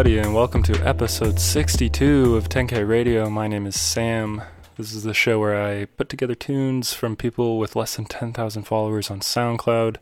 everybody, 0.00 0.18
and 0.18 0.34
welcome 0.34 0.62
to 0.62 0.72
episode 0.88 1.38
62 1.38 2.34
of 2.34 2.48
10K 2.48 2.88
Radio. 2.88 3.28
My 3.28 3.46
name 3.46 3.66
is 3.66 3.78
Sam. 3.78 4.40
This 4.78 4.94
is 4.94 5.02
the 5.02 5.12
show 5.12 5.38
where 5.38 5.62
I 5.62 5.84
put 5.84 6.08
together 6.08 6.34
tunes 6.34 6.94
from 6.94 7.16
people 7.16 7.58
with 7.58 7.76
less 7.76 7.96
than 7.96 8.06
10,000 8.06 8.62
followers 8.62 9.10
on 9.10 9.20
SoundCloud. 9.20 9.98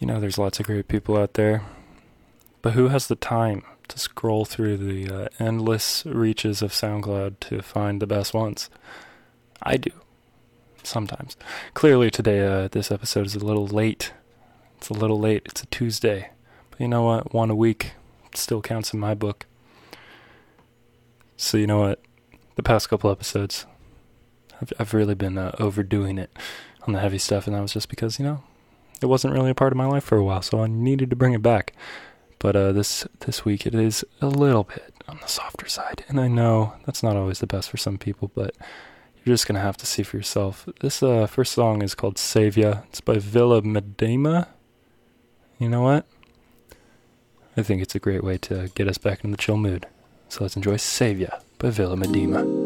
You 0.00 0.08
know, 0.08 0.18
there's 0.18 0.36
lots 0.36 0.58
of 0.58 0.66
great 0.66 0.88
people 0.88 1.16
out 1.16 1.34
there. 1.34 1.62
But 2.60 2.72
who 2.72 2.88
has 2.88 3.06
the 3.06 3.14
time 3.14 3.62
to 3.86 4.00
scroll 4.00 4.44
through 4.44 4.78
the 4.78 5.08
uh, 5.08 5.28
endless 5.38 6.04
reaches 6.04 6.60
of 6.60 6.72
SoundCloud 6.72 7.38
to 7.38 7.62
find 7.62 8.02
the 8.02 8.08
best 8.08 8.34
ones? 8.34 8.68
I 9.62 9.76
do. 9.76 9.92
Sometimes. 10.82 11.36
Clearly, 11.74 12.10
today, 12.10 12.44
uh, 12.44 12.66
this 12.66 12.90
episode 12.90 13.26
is 13.26 13.36
a 13.36 13.46
little 13.46 13.68
late. 13.68 14.12
It's 14.78 14.88
a 14.88 14.92
little 14.92 15.20
late. 15.20 15.42
It's 15.44 15.62
a 15.62 15.66
Tuesday. 15.66 16.30
But 16.72 16.80
you 16.80 16.88
know 16.88 17.04
what? 17.04 17.32
One 17.32 17.50
a 17.50 17.54
week 17.54 17.92
still 18.36 18.62
counts 18.62 18.92
in 18.92 19.00
my 19.00 19.14
book. 19.14 19.46
So, 21.36 21.56
you 21.56 21.66
know 21.66 21.80
what? 21.80 22.00
The 22.56 22.62
past 22.62 22.88
couple 22.88 23.10
episodes, 23.10 23.66
I've, 24.60 24.72
I've 24.78 24.94
really 24.94 25.14
been 25.14 25.36
uh, 25.36 25.54
overdoing 25.58 26.18
it 26.18 26.30
on 26.86 26.92
the 26.92 27.00
heavy 27.00 27.18
stuff, 27.18 27.46
and 27.46 27.56
that 27.56 27.60
was 27.60 27.72
just 27.72 27.88
because, 27.88 28.18
you 28.18 28.24
know, 28.24 28.42
it 29.00 29.06
wasn't 29.06 29.34
really 29.34 29.50
a 29.50 29.54
part 29.54 29.72
of 29.72 29.76
my 29.76 29.86
life 29.86 30.04
for 30.04 30.16
a 30.16 30.24
while, 30.24 30.42
so 30.42 30.62
I 30.62 30.66
needed 30.66 31.10
to 31.10 31.16
bring 31.16 31.34
it 31.34 31.42
back. 31.42 31.74
But 32.38 32.56
uh, 32.56 32.72
this 32.72 33.06
this 33.20 33.44
week 33.44 33.66
it 33.66 33.74
is 33.74 34.04
a 34.20 34.26
little 34.26 34.64
bit 34.64 34.94
on 35.08 35.18
the 35.20 35.26
softer 35.26 35.66
side, 35.66 36.04
and 36.08 36.20
I 36.20 36.28
know 36.28 36.74
that's 36.84 37.02
not 37.02 37.16
always 37.16 37.38
the 37.38 37.46
best 37.46 37.70
for 37.70 37.78
some 37.78 37.96
people, 37.98 38.30
but 38.34 38.54
you're 39.24 39.34
just 39.34 39.46
gonna 39.46 39.60
have 39.60 39.78
to 39.78 39.86
see 39.86 40.02
for 40.02 40.18
yourself. 40.18 40.68
This 40.80 41.02
uh, 41.02 41.26
first 41.26 41.52
song 41.52 41.82
is 41.82 41.94
called 41.94 42.16
Savia. 42.16 42.84
It's 42.88 43.00
by 43.00 43.18
Villa 43.18 43.62
Medema. 43.62 44.48
You 45.58 45.70
know 45.70 45.80
what? 45.80 46.06
I 47.56 47.62
think 47.62 47.82
it's 47.82 47.94
a 47.94 48.00
great 48.00 48.24
way 48.24 48.38
to 48.38 48.70
get 48.74 48.88
us 48.88 48.98
back 48.98 49.24
in 49.24 49.30
the 49.30 49.36
chill 49.36 49.56
mood. 49.56 49.86
So 50.28 50.42
let's 50.42 50.56
enjoy 50.56 50.74
Savia 50.74 51.40
by 51.58 51.70
Villa 51.70 51.96
Medema. 51.96 52.63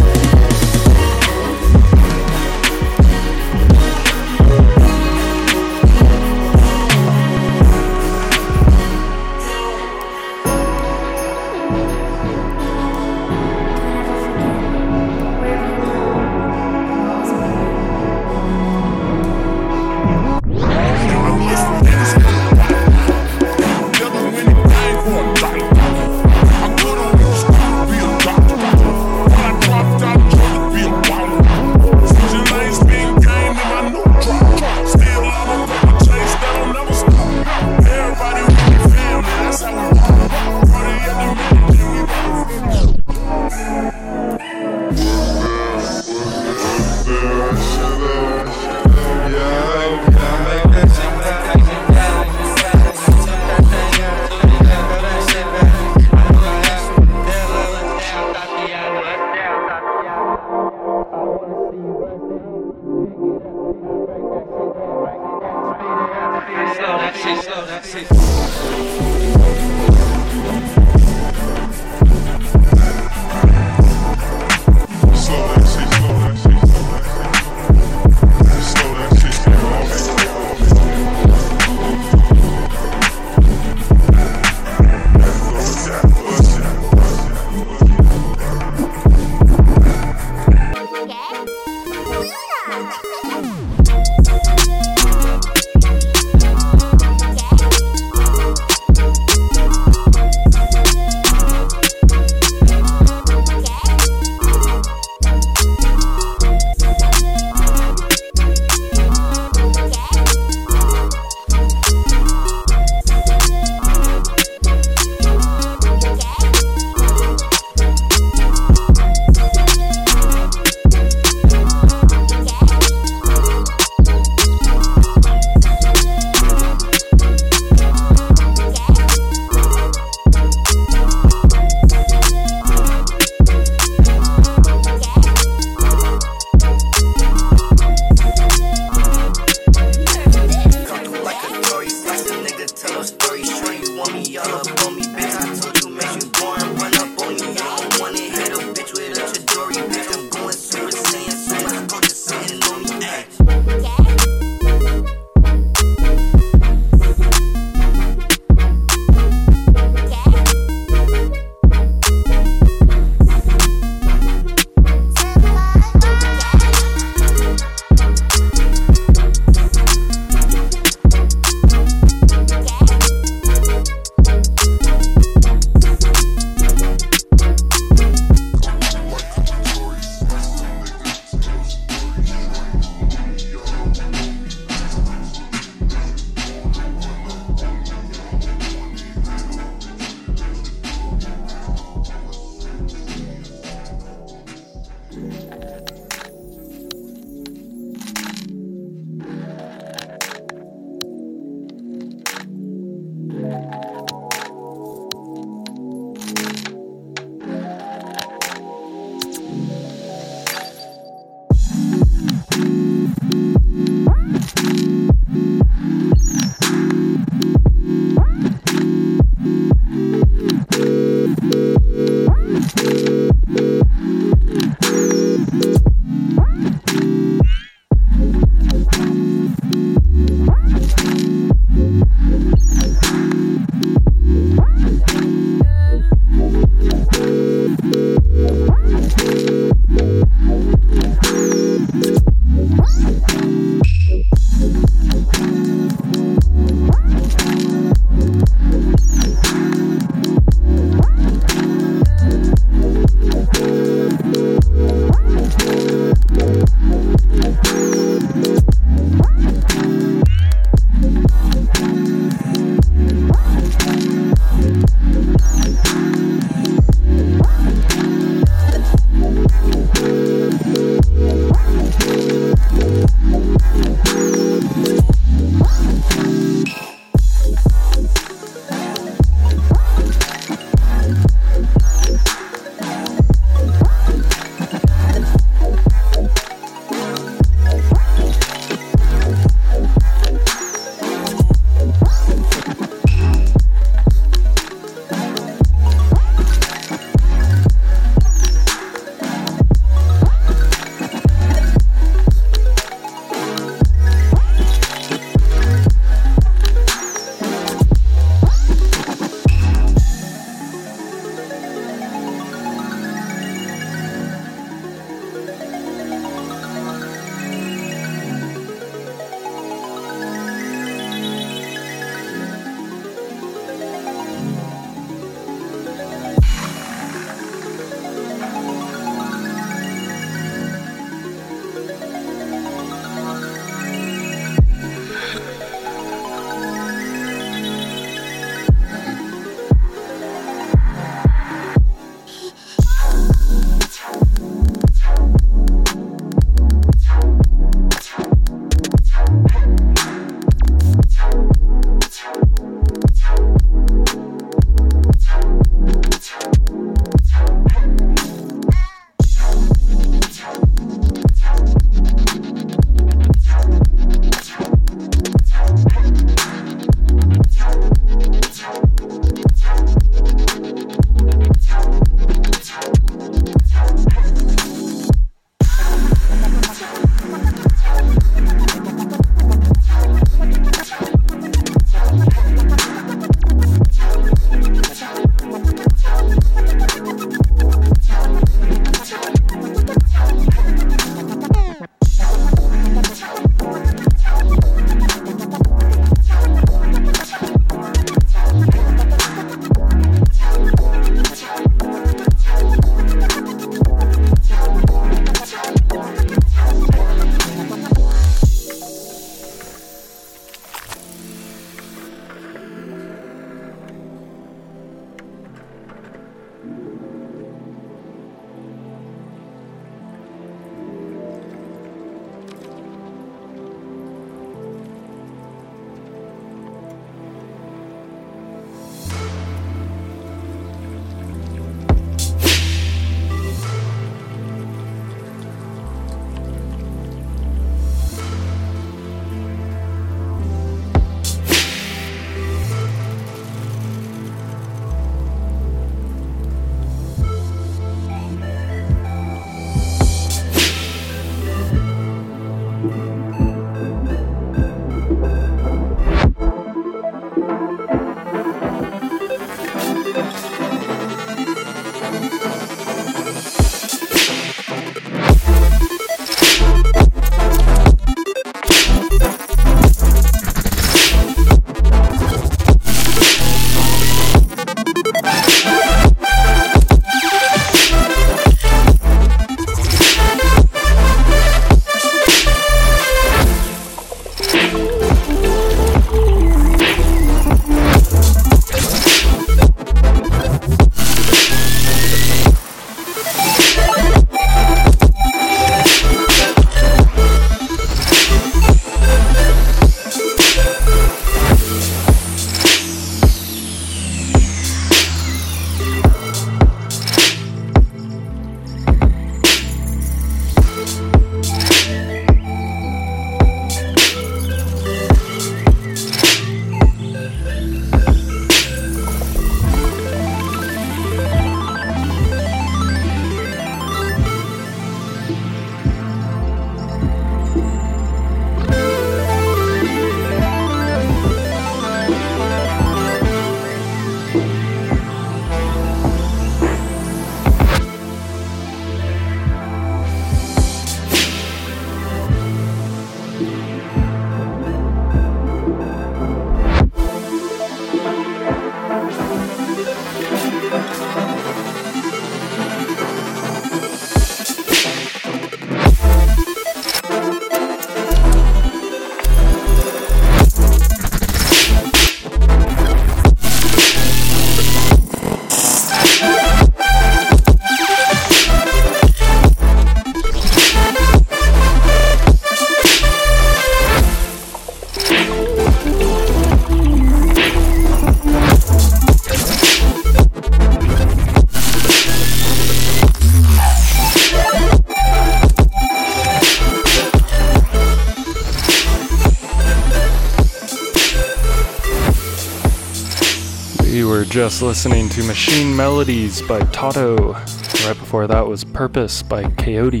Listening 594.62 595.08
to 595.08 595.24
Machine 595.24 595.74
Melodies 595.74 596.40
by 596.42 596.60
Toto. 596.66 597.32
Right 597.32 597.98
before 597.98 598.28
that 598.28 598.46
was 598.46 598.62
Purpose 598.62 599.20
by 599.22 599.50
Coyote. 599.50 600.00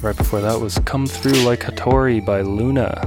Right 0.00 0.16
before 0.16 0.40
that 0.40 0.58
was 0.58 0.78
Come 0.86 1.06
Through 1.06 1.44
Like 1.44 1.60
Hattori 1.60 2.24
by 2.24 2.40
Luna. 2.40 3.06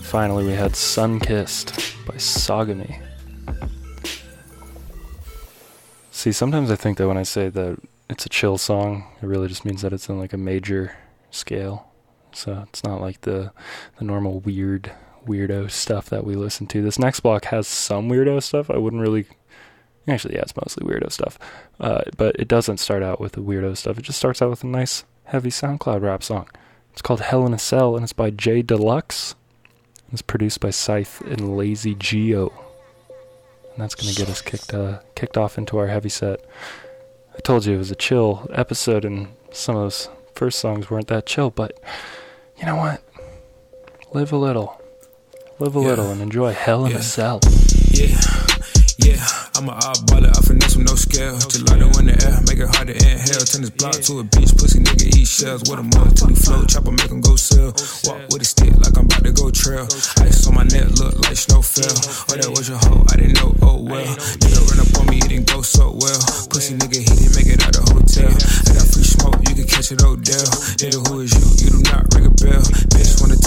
Finally, 0.00 0.44
we 0.44 0.52
had 0.52 0.74
Sun 0.74 1.20
Kissed 1.20 1.74
by 2.06 2.14
Sagami. 2.14 3.02
See, 6.10 6.32
sometimes 6.32 6.70
I 6.70 6.76
think 6.76 6.96
that 6.96 7.06
when 7.06 7.18
I 7.18 7.22
say 7.22 7.50
that 7.50 7.78
it's 8.08 8.24
a 8.24 8.30
chill 8.30 8.56
song, 8.56 9.04
it 9.20 9.26
really 9.26 9.48
just 9.48 9.66
means 9.66 9.82
that 9.82 9.92
it's 9.92 10.08
in 10.08 10.18
like 10.18 10.32
a 10.32 10.38
major 10.38 10.96
scale. 11.30 11.92
So 12.32 12.64
it's 12.68 12.82
not 12.82 13.00
like 13.00 13.20
the 13.22 13.52
the 13.98 14.04
normal 14.04 14.40
weird 14.40 14.92
weirdo 15.26 15.70
stuff 15.70 16.08
that 16.08 16.24
we 16.24 16.34
listen 16.34 16.66
to. 16.68 16.82
This 16.82 16.98
next 16.98 17.20
block 17.20 17.44
has 17.46 17.68
some 17.68 18.08
weirdo 18.08 18.42
stuff. 18.42 18.70
I 18.70 18.78
wouldn't 18.78 19.02
really. 19.02 19.26
Actually, 20.10 20.34
yeah, 20.34 20.42
it's 20.42 20.56
mostly 20.56 20.86
weirdo 20.86 21.10
stuff. 21.10 21.38
Uh, 21.78 22.02
but 22.16 22.36
it 22.36 22.48
doesn't 22.48 22.78
start 22.78 23.02
out 23.02 23.20
with 23.20 23.32
the 23.32 23.40
weirdo 23.40 23.76
stuff. 23.76 23.98
It 23.98 24.02
just 24.02 24.18
starts 24.18 24.42
out 24.42 24.50
with 24.50 24.64
a 24.64 24.66
nice, 24.66 25.04
heavy 25.24 25.50
SoundCloud 25.50 26.02
rap 26.02 26.22
song. 26.22 26.48
It's 26.92 27.02
called 27.02 27.20
Hell 27.20 27.46
in 27.46 27.54
a 27.54 27.58
Cell, 27.58 27.94
and 27.94 28.02
it's 28.02 28.12
by 28.12 28.30
Jay 28.30 28.62
Deluxe. 28.62 29.34
It's 30.12 30.22
produced 30.22 30.60
by 30.60 30.70
Scythe 30.70 31.20
and 31.20 31.56
Lazy 31.56 31.94
Geo. 31.94 32.48
And 33.72 33.78
that's 33.78 33.94
going 33.94 34.12
to 34.12 34.18
get 34.18 34.28
us 34.28 34.42
kicked, 34.42 34.74
uh, 34.74 34.98
kicked 35.14 35.38
off 35.38 35.56
into 35.56 35.78
our 35.78 35.86
heavy 35.86 36.08
set. 36.08 36.44
I 37.36 37.40
told 37.40 37.64
you 37.64 37.76
it 37.76 37.78
was 37.78 37.92
a 37.92 37.96
chill 37.96 38.48
episode, 38.52 39.04
and 39.04 39.28
some 39.52 39.76
of 39.76 39.82
those 39.82 40.08
first 40.34 40.58
songs 40.58 40.90
weren't 40.90 41.08
that 41.08 41.26
chill, 41.26 41.50
but 41.50 41.78
you 42.58 42.66
know 42.66 42.76
what? 42.76 43.02
Live 44.12 44.32
a 44.32 44.36
little. 44.36 44.80
Live 45.60 45.76
a 45.76 45.80
yeah. 45.80 45.86
little 45.86 46.10
and 46.10 46.20
enjoy 46.20 46.52
hell 46.52 46.84
in 46.86 46.92
yeah. 46.92 46.98
a 46.98 47.02
cell. 47.02 47.40
Yeah. 47.92 48.46
Yeah, 49.00 49.24
I'm 49.56 49.68
a 49.68 49.72
oddballer, 49.72 50.28
I 50.28 50.40
finesse 50.44 50.76
with 50.76 50.84
no 50.84 50.94
scale. 50.94 51.36
Gelato 51.48 51.88
in 52.00 52.12
the 52.12 52.16
air, 52.20 52.36
make 52.44 52.60
it 52.60 52.68
hard 52.68 52.92
to 52.92 52.94
inhale. 52.94 53.44
Turn 53.48 53.64
this 53.64 53.72
block 53.72 53.96
to 53.96 54.20
a 54.20 54.24
beach, 54.24 54.52
pussy 54.60 54.80
nigga 54.80 55.08
eat 55.16 55.24
shells. 55.24 55.64
What 55.72 55.80
a 55.80 55.86
month 55.96 56.20
till 56.20 56.28
he 56.28 56.36
float, 56.36 56.68
chopper 56.68 56.92
make 56.92 57.08
go 57.24 57.36
sell. 57.36 57.72
Walk 58.04 58.20
with 58.28 58.44
a 58.44 58.48
stick 58.48 58.76
like 58.76 58.92
I'm 59.00 59.08
about 59.08 59.24
to 59.24 59.32
go 59.32 59.48
trail. 59.48 59.88
Ice 60.20 60.44
on 60.44 60.52
my 60.52 60.68
neck, 60.68 60.92
look 61.00 61.16
like 61.24 61.36
snow 61.40 61.64
fell. 61.64 61.88
Oh, 62.28 62.36
that 62.36 62.50
was 62.52 62.68
your 62.68 62.76
hoe, 62.76 63.00
I 63.08 63.16
didn't 63.16 63.40
know, 63.40 63.56
oh 63.64 63.80
well. 63.80 64.12
Nigga 64.44 64.60
run 64.68 64.80
up 64.84 64.90
on 65.00 65.06
me, 65.08 65.16
it 65.24 65.32
didn't 65.32 65.48
go 65.48 65.62
so 65.64 65.96
well. 65.96 66.20
Pussy 66.52 66.76
nigga, 66.76 67.00
he 67.00 67.08
didn't 67.08 67.34
make 67.40 67.48
it 67.48 67.64
out 67.64 67.72
the 67.72 67.84
hotel. 67.88 68.28
I 68.28 68.70
got 68.76 68.84
free 68.84 69.06
smoke, 69.06 69.40
you 69.48 69.54
can 69.56 69.64
catch 69.64 69.88
it, 69.96 70.04
Odell. 70.04 70.48
Nigga, 70.76 71.00
who 71.08 71.24
is 71.24 71.32
you? 71.32 71.46
You 71.56 71.68
do 71.72 71.80
not 71.88 72.04
ring 72.12 72.28
a 72.28 72.32
bell. 72.36 72.60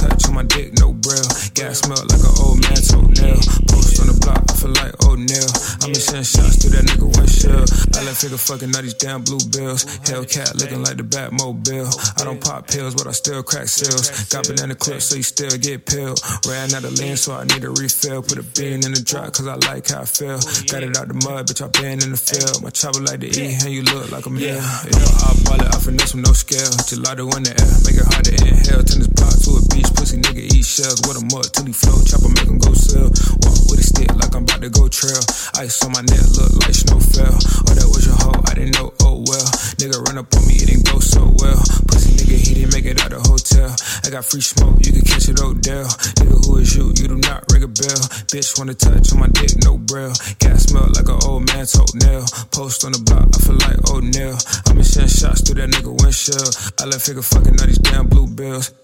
Touch 0.03 0.27
on 0.27 0.36
my 0.36 0.43
dick, 0.43 0.75
no 0.79 0.91
braille. 0.91 1.31
Gas 1.55 1.79
smell 1.79 2.03
like 2.12 2.19
an 2.19 2.36
old 2.43 2.60
man 2.60 2.75
toenail. 2.75 3.39
Post 3.71 4.04
on 4.04 4.08
the 4.12 4.17
block, 4.19 4.43
I 4.51 4.54
feel 4.60 4.75
like 4.75 4.91
O'Neal. 5.08 5.47
I'ma 5.80 5.95
send 5.95 6.28
shots 6.28 6.60
to 6.60 6.67
that 6.75 6.84
nigga 6.84 7.08
one 7.08 7.28
shell. 7.32 7.63
I 7.95 8.04
let 8.04 8.19
figure 8.19 8.36
fucking 8.36 8.75
all 8.75 8.84
these 8.84 8.99
damn 8.99 9.23
blue 9.23 9.39
bills. 9.47 9.88
Hellcat 10.04 10.60
looking 10.60 10.84
like 10.84 10.97
the 10.99 11.08
Batmobile. 11.08 11.88
I 12.19 12.23
don't 12.28 12.43
pop 12.43 12.67
pills, 12.67 12.95
but 12.95 13.08
I 13.08 13.15
still 13.15 13.43
crack 13.43 13.71
sales. 13.71 14.28
Got 14.28 14.47
banana 14.47 14.75
clips, 14.75 15.06
so 15.08 15.15
you 15.15 15.23
still 15.23 15.56
get 15.56 15.86
peeled. 15.88 16.19
Ran 16.47 16.75
out 16.75 16.84
of 16.84 16.99
lean, 16.99 17.15
so 17.15 17.34
I 17.39 17.47
need 17.47 17.63
a 17.63 17.71
refill. 17.71 18.21
Put 18.21 18.39
a 18.39 18.43
bean 18.43 18.84
in 18.84 18.91
the 18.91 19.04
drop, 19.04 19.32
cause 19.32 19.47
I 19.47 19.56
like 19.71 19.88
how 19.88 20.04
I 20.04 20.06
feel. 20.06 20.36
Oh, 20.36 20.63
Got 20.67 20.84
it 20.84 20.97
out 20.99 21.08
the 21.08 21.15
mud, 21.23 21.47
bitch, 21.47 21.63
I 21.63 21.71
been 21.71 22.04
in 22.04 22.12
the 22.12 22.19
field. 22.19 22.60
My 22.60 22.75
chopper 22.75 22.99
like 22.99 23.23
to 23.23 23.32
eat, 23.32 23.63
and 23.63 23.71
you 23.71 23.84
look 23.88 24.12
like 24.12 24.25
a 24.25 24.30
meal. 24.30 24.51
Yeah, 24.51 24.60
I 24.60 25.32
ball 25.47 25.63
it, 25.63 25.71
I 25.71 25.80
finesse 25.80 26.12
with 26.12 26.28
no 26.28 26.34
scale. 26.36 26.71
Gelato 26.91 27.23
in 27.39 27.47
the 27.47 27.56
air, 27.56 27.71
make 27.88 27.95
it 27.95 28.08
hard 28.12 28.28
to 28.28 28.34
inhale. 28.36 28.84
Turn 28.84 28.99
this 28.99 29.08
block 29.08 29.32
to 29.47 29.51
a 29.56 29.62
pussy 30.04 30.20
nigga 30.20 30.44
eat 30.52 30.66
shells. 30.66 31.00
With 31.08 31.16
a 31.16 31.24
mud 31.32 31.48
till 31.56 31.63
he 31.63 31.72
float, 31.72 32.04
chopper 32.04 32.28
make 32.28 32.44
him 32.44 32.60
go 32.60 32.76
sell. 32.76 33.08
Walk 33.48 33.72
with 33.72 33.80
a 33.80 33.88
stick 33.88 34.12
like 34.20 34.36
I'm 34.36 34.44
about 34.44 34.60
to 34.60 34.68
go 34.68 34.92
trail. 34.92 35.24
Ice 35.63 35.80
on 35.88 35.96
my 35.96 36.04
neck, 36.04 36.28
look 36.36 36.52
like 36.60 36.76
snow 36.76 37.00
fell. 37.00 37.32
Oh, 37.32 37.72
that 37.72 37.88
was 37.88 38.04
your 38.04 38.20
hoe, 38.20 38.36
I 38.52 38.52
didn't 38.52 38.76
know, 38.76 38.92
oh 39.00 39.24
well. 39.24 39.48
Nigga 39.80 40.04
run 40.04 40.20
up 40.20 40.28
on 40.36 40.44
me, 40.44 40.60
it 40.60 40.68
didn't 40.68 40.92
go 40.92 41.00
so 41.00 41.24
well. 41.39 41.56
Pussy 41.88 42.20
nigga, 42.20 42.36
he 42.36 42.52
didn't 42.52 42.76
make 42.76 42.84
it 42.84 43.00
out 43.00 43.16
the 43.16 43.22
hotel. 43.24 43.72
I 44.04 44.12
got 44.12 44.28
free 44.28 44.44
smoke, 44.44 44.76
you 44.84 44.92
can 44.92 45.08
catch 45.08 45.32
it, 45.32 45.39
Odell. 45.39 45.88
Nigga, 46.20 46.36
who 46.44 46.60
is 46.60 46.76
you? 46.76 46.92
You 47.00 47.08
do 47.08 47.18
not 47.24 47.48
ring 47.48 47.63
a 47.63 47.72
bell. 47.72 48.04
Bitch 48.28 48.60
wanna 48.60 48.76
touch 48.76 49.08
on 49.16 49.24
my 49.24 49.32
dick, 49.32 49.56
no 49.63 49.80
braille. 49.80 50.12
Gas 50.44 50.68
smell 50.68 50.92
like 51.00 51.08
an 51.08 51.20
old 51.24 51.48
man 51.48 51.63
toenail. 51.63 52.28
Post 52.52 52.84
on 52.84 52.92
the 52.92 53.00
block, 53.08 53.32
I 53.32 53.39
feel 53.39 53.56
like 53.56 53.80
O'Neal. 53.88 54.36
I'ma 54.68 54.84
send 54.84 55.08
shots 55.08 55.48
through 55.48 55.63
that 55.63 55.72
nigga 55.72 55.96
windshield. 55.96 56.52
I 56.76 56.92
let 56.92 57.00
figure 57.00 57.24
fucking 57.24 57.56
all 57.56 57.68
these 57.72 57.80
damn 57.80 58.12
blue 58.12 58.28
bills. 58.28 58.76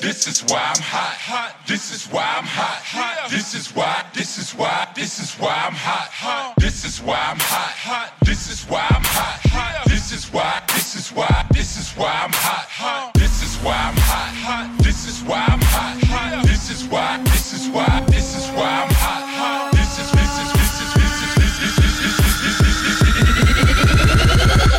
This 0.00 0.26
is 0.26 0.40
why 0.50 0.58
I'm 0.74 0.80
hot. 0.80 1.14
Hot. 1.20 1.66
This 1.68 1.92
is 1.92 2.06
why 2.10 2.24
I'm 2.24 2.44
hot. 2.44 2.80
hot. 2.82 3.30
This 3.30 3.54
is 3.54 3.68
why. 3.76 4.02
This 4.14 4.38
is 4.38 4.52
why. 4.52 4.88
This 4.96 5.18
is 5.20 5.34
why 5.38 5.52
I'm 5.52 5.74
hot. 5.74 6.08
Hot. 6.08 6.54
This 6.56 6.84
is 6.84 6.98
why 7.02 7.20
I'm 7.20 7.38
hot. 7.38 7.76
Hot. 7.76 8.12
This 8.24 8.48
is 8.48 8.64
why 8.64 8.88
I'm 8.88 9.04
hot. 9.04 9.38
hot. 9.52 9.84
This 9.86 10.10
is 10.12 10.32
why. 10.32 10.62
This 10.68 10.96
is 10.96 11.12
why. 11.12 11.46
This 11.52 11.76
is 11.76 11.92
why 11.92 12.08
I'm 12.08 12.32
hot. 12.32 12.66
Hot. 12.72 13.12
This 13.14 13.42
is 13.44 13.56
why 13.62 13.76
I'm 13.76 13.94
hot. 14.00 14.32
Hot. 14.42 14.82
This 14.82 15.06
is 15.06 15.22
why 15.28 15.44
I'm 15.44 15.60
hot. 15.60 16.02
hot. 16.08 16.42
This 16.46 16.70
is 16.70 16.88
why. 16.88 17.22
This 17.28 17.52
is 17.52 17.68
why. 17.68 18.00
This 18.08 18.34
is 18.34 18.48
why 18.56 18.88
I'm 18.88 18.90
hot. 18.96 19.28
hot. 19.28 19.76
This 19.76 19.98
is 20.00 20.08
this 20.08 20.40
is 20.40 20.56
this 20.56 20.72
is 20.80 20.96
this 20.96 21.20
is 21.20 21.36
this 21.36 21.60
is 21.60 21.76
this 21.76 22.00
is 22.00 22.80
this 22.80 22.96
is 22.96 23.12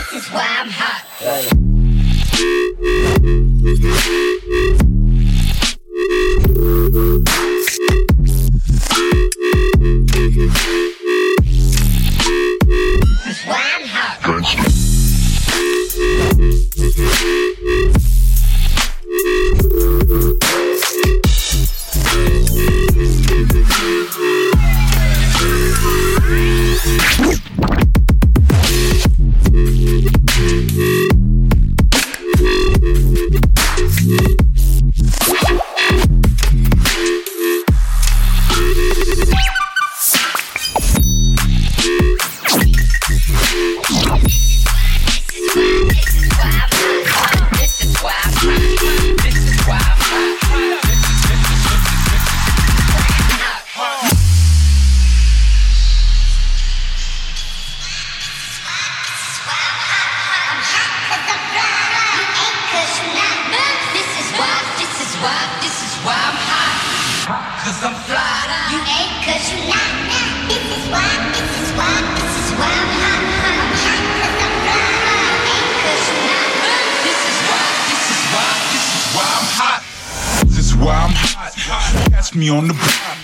this 0.01 0.25
is 0.25 0.25
why 0.33 0.49
I'm 0.57 0.73
hot. 0.73 1.05
Yeah. 34.05 34.42
Me 82.35 82.49
on 82.49 82.67
the 82.67 82.73
block. 82.73 83.19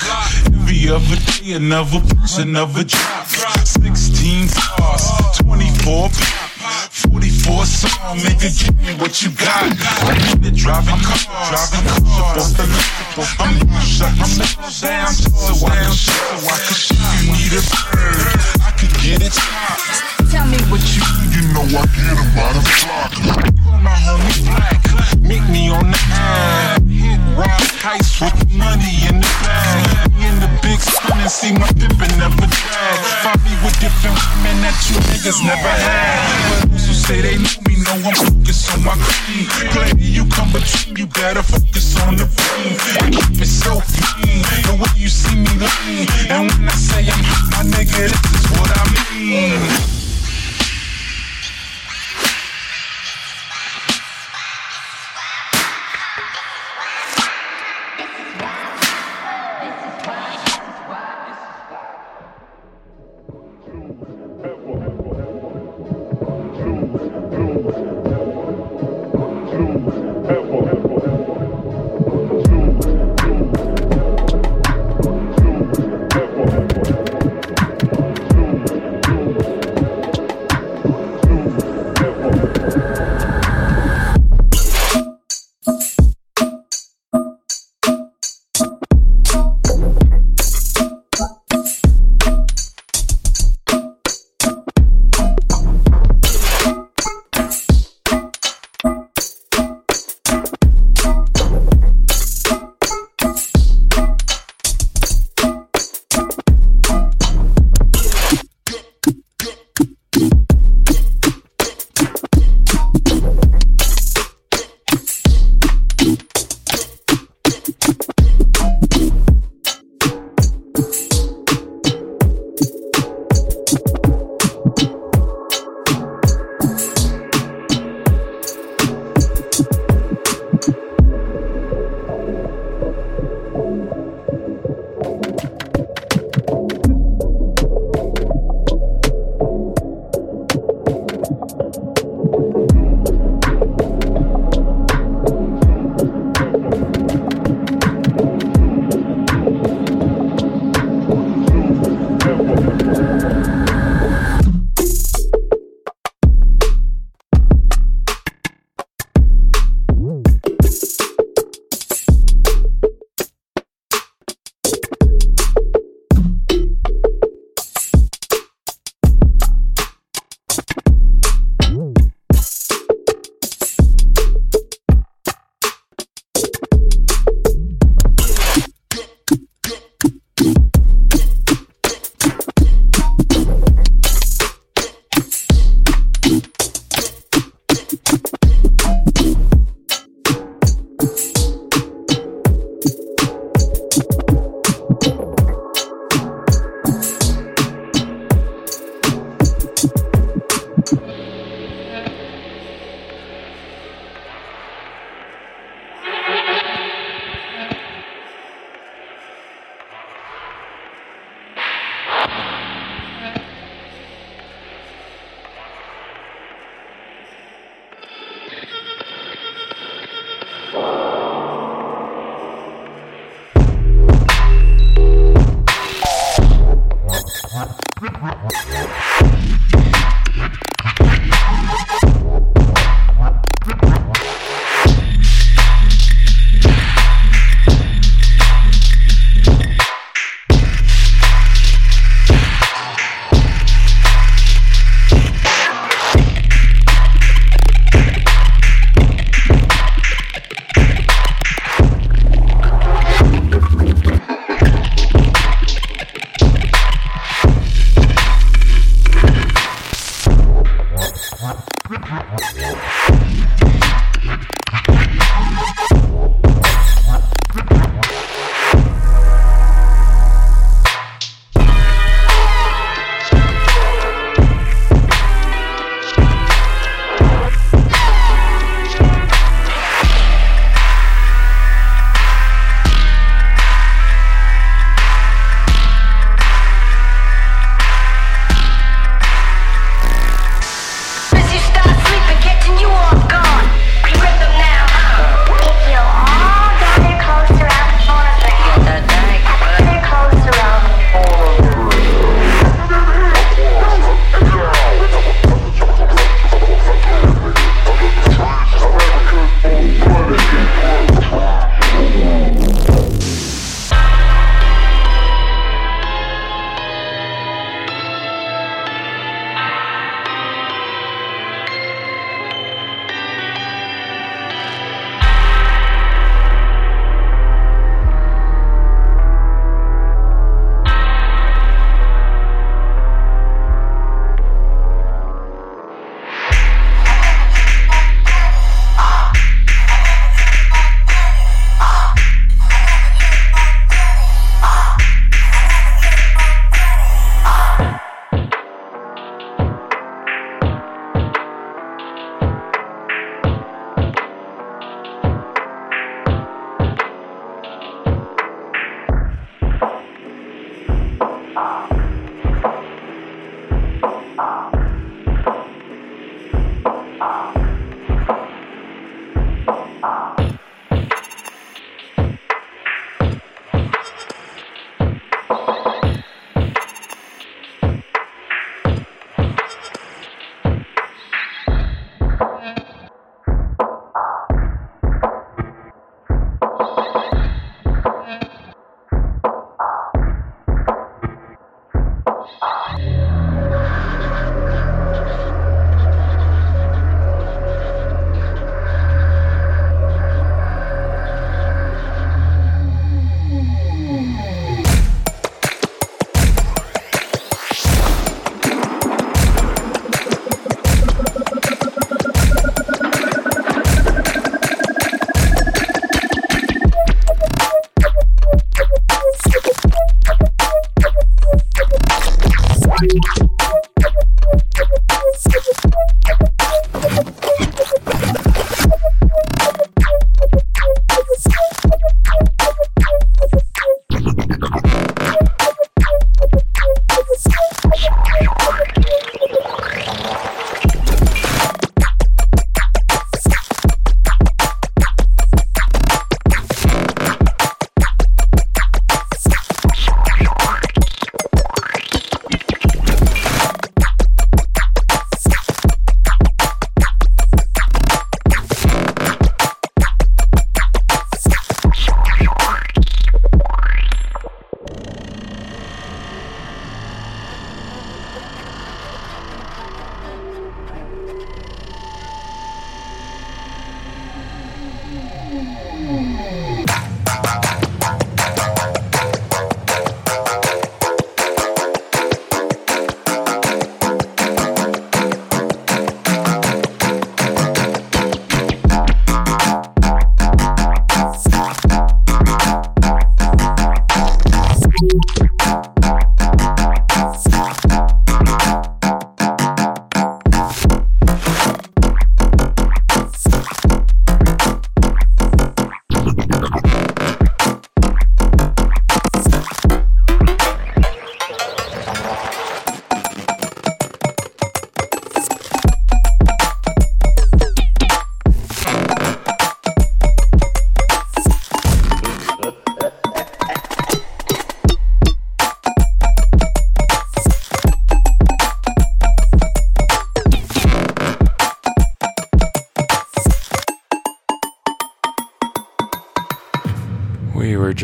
Every 0.54 0.90
other 0.90 1.16
day, 1.16 1.54
another 1.54 2.00
person, 2.16 2.50
another 2.50 2.84
drop. 2.84 3.28
16 3.28 4.48
stars, 4.48 5.38
24 5.40 6.10
pop. 6.10 6.92
44 7.10 7.66
song, 7.66 8.18
nigga, 8.18 8.50
give 8.54 8.78
me 8.82 8.94
what 9.00 9.22
you 9.24 9.32
got. 9.32 9.72
I'm 9.72 10.44
in 10.44 10.54
driving 10.54 11.00
cars, 11.02 11.26
driving 11.50 11.86
cars. 11.90 12.54
I'm 13.40 13.56
shutting 13.82 14.42
down 14.82 15.14
so 15.14 15.54
I 15.66 15.76
can 15.80 15.94
show, 15.94 16.14
I 16.46 16.58
can. 16.66 16.78
You 17.14 17.34
need 17.34 17.54
a 17.56 17.64
bird, 17.66 18.36
I 18.62 18.72
could 18.78 18.94
get 19.02 19.22
it 19.24 19.34
top. 19.34 19.80
Tell 20.30 20.46
me 20.46 20.60
what 20.70 20.84
you, 20.94 21.02
you 21.34 21.42
know 21.54 21.66
I 21.66 21.86
get 21.98 22.14
a 22.14 22.26
flock. 22.36 22.54
Call 22.62 22.79
wanna 31.30 31.42
see 31.42 31.54
my 31.54 31.68
pimpin' 31.78 32.18
never 32.18 32.48
drag. 32.48 33.00
Find 33.22 33.44
me 33.44 33.52
with 33.64 33.78
different 33.80 34.18
women 34.18 34.62
that 34.66 34.78
you 34.90 34.98
niggas 35.10 35.44
never 35.46 35.70
had. 35.70 36.62
But 36.62 36.72
those 36.72 36.88
who 36.88 36.94
say 36.94 37.22
they 37.22 37.38
know 37.38 37.62
me 37.68 37.76
know 37.84 38.10
I'm 38.10 38.16
focused 38.16 38.74
on 38.74 38.84
my 38.84 38.96
cream. 38.98 39.46
Play 39.72 39.92
you 39.98 40.26
come 40.26 40.52
between, 40.52 40.98
you 40.98 41.08
better 41.08 41.44
focus 41.44 41.98
on 42.02 42.16
the 42.16 42.26
cream. 42.26 42.76
I 43.02 43.10
keep 43.12 43.42
it 43.42 43.48
so 43.48 43.78
clean, 43.78 44.42
the 44.66 44.74
way 44.82 44.92
you 44.96 45.10
see 45.10 45.36
me 45.36 45.54
lean. 45.60 46.08
And 46.30 46.50
when 46.50 46.68
I 46.68 46.74
say 46.74 47.06
I'm 47.06 47.24
hot, 47.24 47.46
my 47.52 47.78
nigga, 47.78 48.10
this 48.10 48.34
is 48.34 48.52
what 48.58 48.72
I 48.74 48.84
mean. 49.14 49.99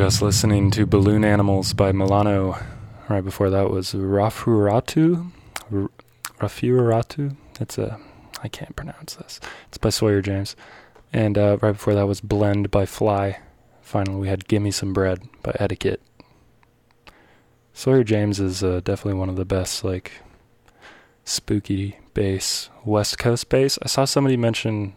Just 0.06 0.22
listening 0.22 0.70
to 0.70 0.86
Balloon 0.86 1.26
Animals 1.26 1.74
by 1.74 1.92
Milano. 1.92 2.64
Right 3.10 3.26
before 3.26 3.50
that 3.50 3.72
was 3.72 3.94
Rafuratu. 3.94 5.32
R- 5.74 5.90
Rafuratu. 6.40 7.36
It's 7.60 7.80
a. 7.80 8.00
I 8.44 8.48
can't 8.48 8.76
pronounce 8.76 9.16
this. 9.16 9.40
It's 9.68 9.80
by 9.80 9.90
Sawyer 9.90 10.22
James. 10.22 10.56
And 11.12 11.40
uh, 11.40 11.58
right 11.60 11.72
before 11.72 11.96
that 11.96 12.06
was 12.06 12.22
Blend 12.22 12.70
by 12.70 12.86
Fly. 12.86 13.40
Finally, 13.82 14.20
we 14.20 14.28
had 14.28 14.48
Gimme 14.48 14.70
Some 14.70 14.94
Bread 14.94 15.28
by 15.42 15.56
Etiquette. 15.60 16.04
Sawyer 17.74 18.04
James 18.04 18.40
is 18.40 18.64
uh, 18.64 18.82
definitely 18.84 19.20
one 19.20 19.30
of 19.30 19.38
the 19.38 19.44
best, 19.44 19.84
like, 19.84 20.22
spooky 21.24 21.98
bass, 22.14 22.70
West 22.84 23.18
Coast 23.18 23.50
bass. 23.50 23.80
I 23.82 23.88
saw 23.88 24.06
somebody 24.06 24.38
mention 24.38 24.94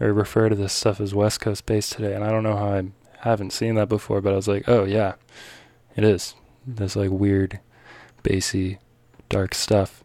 or 0.00 0.12
refer 0.12 0.48
to 0.48 0.56
this 0.56 0.72
stuff 0.72 1.00
as 1.00 1.14
West 1.14 1.40
Coast 1.40 1.66
bass 1.66 1.90
today, 1.90 2.14
and 2.14 2.24
I 2.24 2.32
don't 2.32 2.42
know 2.42 2.56
how 2.56 2.72
I 2.72 2.82
haven't 3.20 3.52
seen 3.52 3.74
that 3.74 3.88
before, 3.88 4.20
but 4.20 4.32
I 4.32 4.36
was 4.36 4.48
like, 4.48 4.68
oh 4.68 4.84
yeah, 4.84 5.14
it 5.96 6.04
is. 6.04 6.34
This 6.66 6.96
like 6.96 7.10
weird, 7.10 7.60
bassy, 8.22 8.78
dark 9.28 9.54
stuff. 9.54 10.04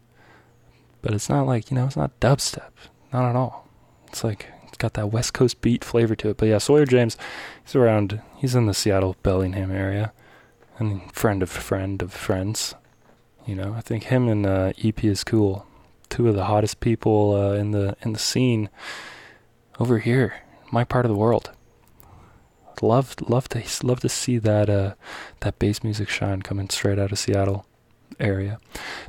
But 1.02 1.14
it's 1.14 1.28
not 1.28 1.46
like, 1.46 1.70
you 1.70 1.76
know, 1.76 1.86
it's 1.86 1.96
not 1.96 2.18
dubstep. 2.20 2.70
Not 3.12 3.28
at 3.30 3.36
all. 3.36 3.68
It's 4.08 4.24
like, 4.24 4.50
it's 4.66 4.76
got 4.76 4.94
that 4.94 5.12
West 5.12 5.34
Coast 5.34 5.60
beat 5.60 5.84
flavor 5.84 6.16
to 6.16 6.30
it. 6.30 6.36
But 6.36 6.48
yeah, 6.48 6.58
Sawyer 6.58 6.86
James, 6.86 7.16
he's 7.64 7.76
around, 7.76 8.20
he's 8.36 8.54
in 8.54 8.66
the 8.66 8.74
Seattle, 8.74 9.16
Bellingham 9.22 9.70
area. 9.70 10.12
And 10.78 11.12
friend 11.14 11.42
of 11.42 11.50
friend 11.50 12.02
of 12.02 12.12
friends. 12.12 12.74
You 13.46 13.54
know, 13.54 13.74
I 13.74 13.80
think 13.80 14.04
him 14.04 14.28
and 14.28 14.44
uh, 14.44 14.72
EP 14.82 15.04
is 15.04 15.24
cool. 15.24 15.66
Two 16.10 16.28
of 16.28 16.34
the 16.34 16.46
hottest 16.46 16.80
people 16.80 17.34
uh, 17.34 17.52
in 17.52 17.70
the 17.70 17.96
in 18.02 18.12
the 18.12 18.18
scene 18.18 18.68
over 19.78 19.98
here, 20.00 20.42
my 20.70 20.84
part 20.84 21.04
of 21.04 21.10
the 21.10 21.16
world 21.16 21.50
love 22.82 23.14
love 23.28 23.48
to 23.50 23.62
love 23.82 24.00
to 24.00 24.08
see 24.08 24.38
that 24.38 24.68
uh 24.68 24.94
that 25.40 25.58
bass 25.58 25.82
music 25.82 26.08
shine 26.08 26.42
coming 26.42 26.68
straight 26.68 26.98
out 26.98 27.12
of 27.12 27.18
Seattle 27.18 27.66
area. 28.18 28.58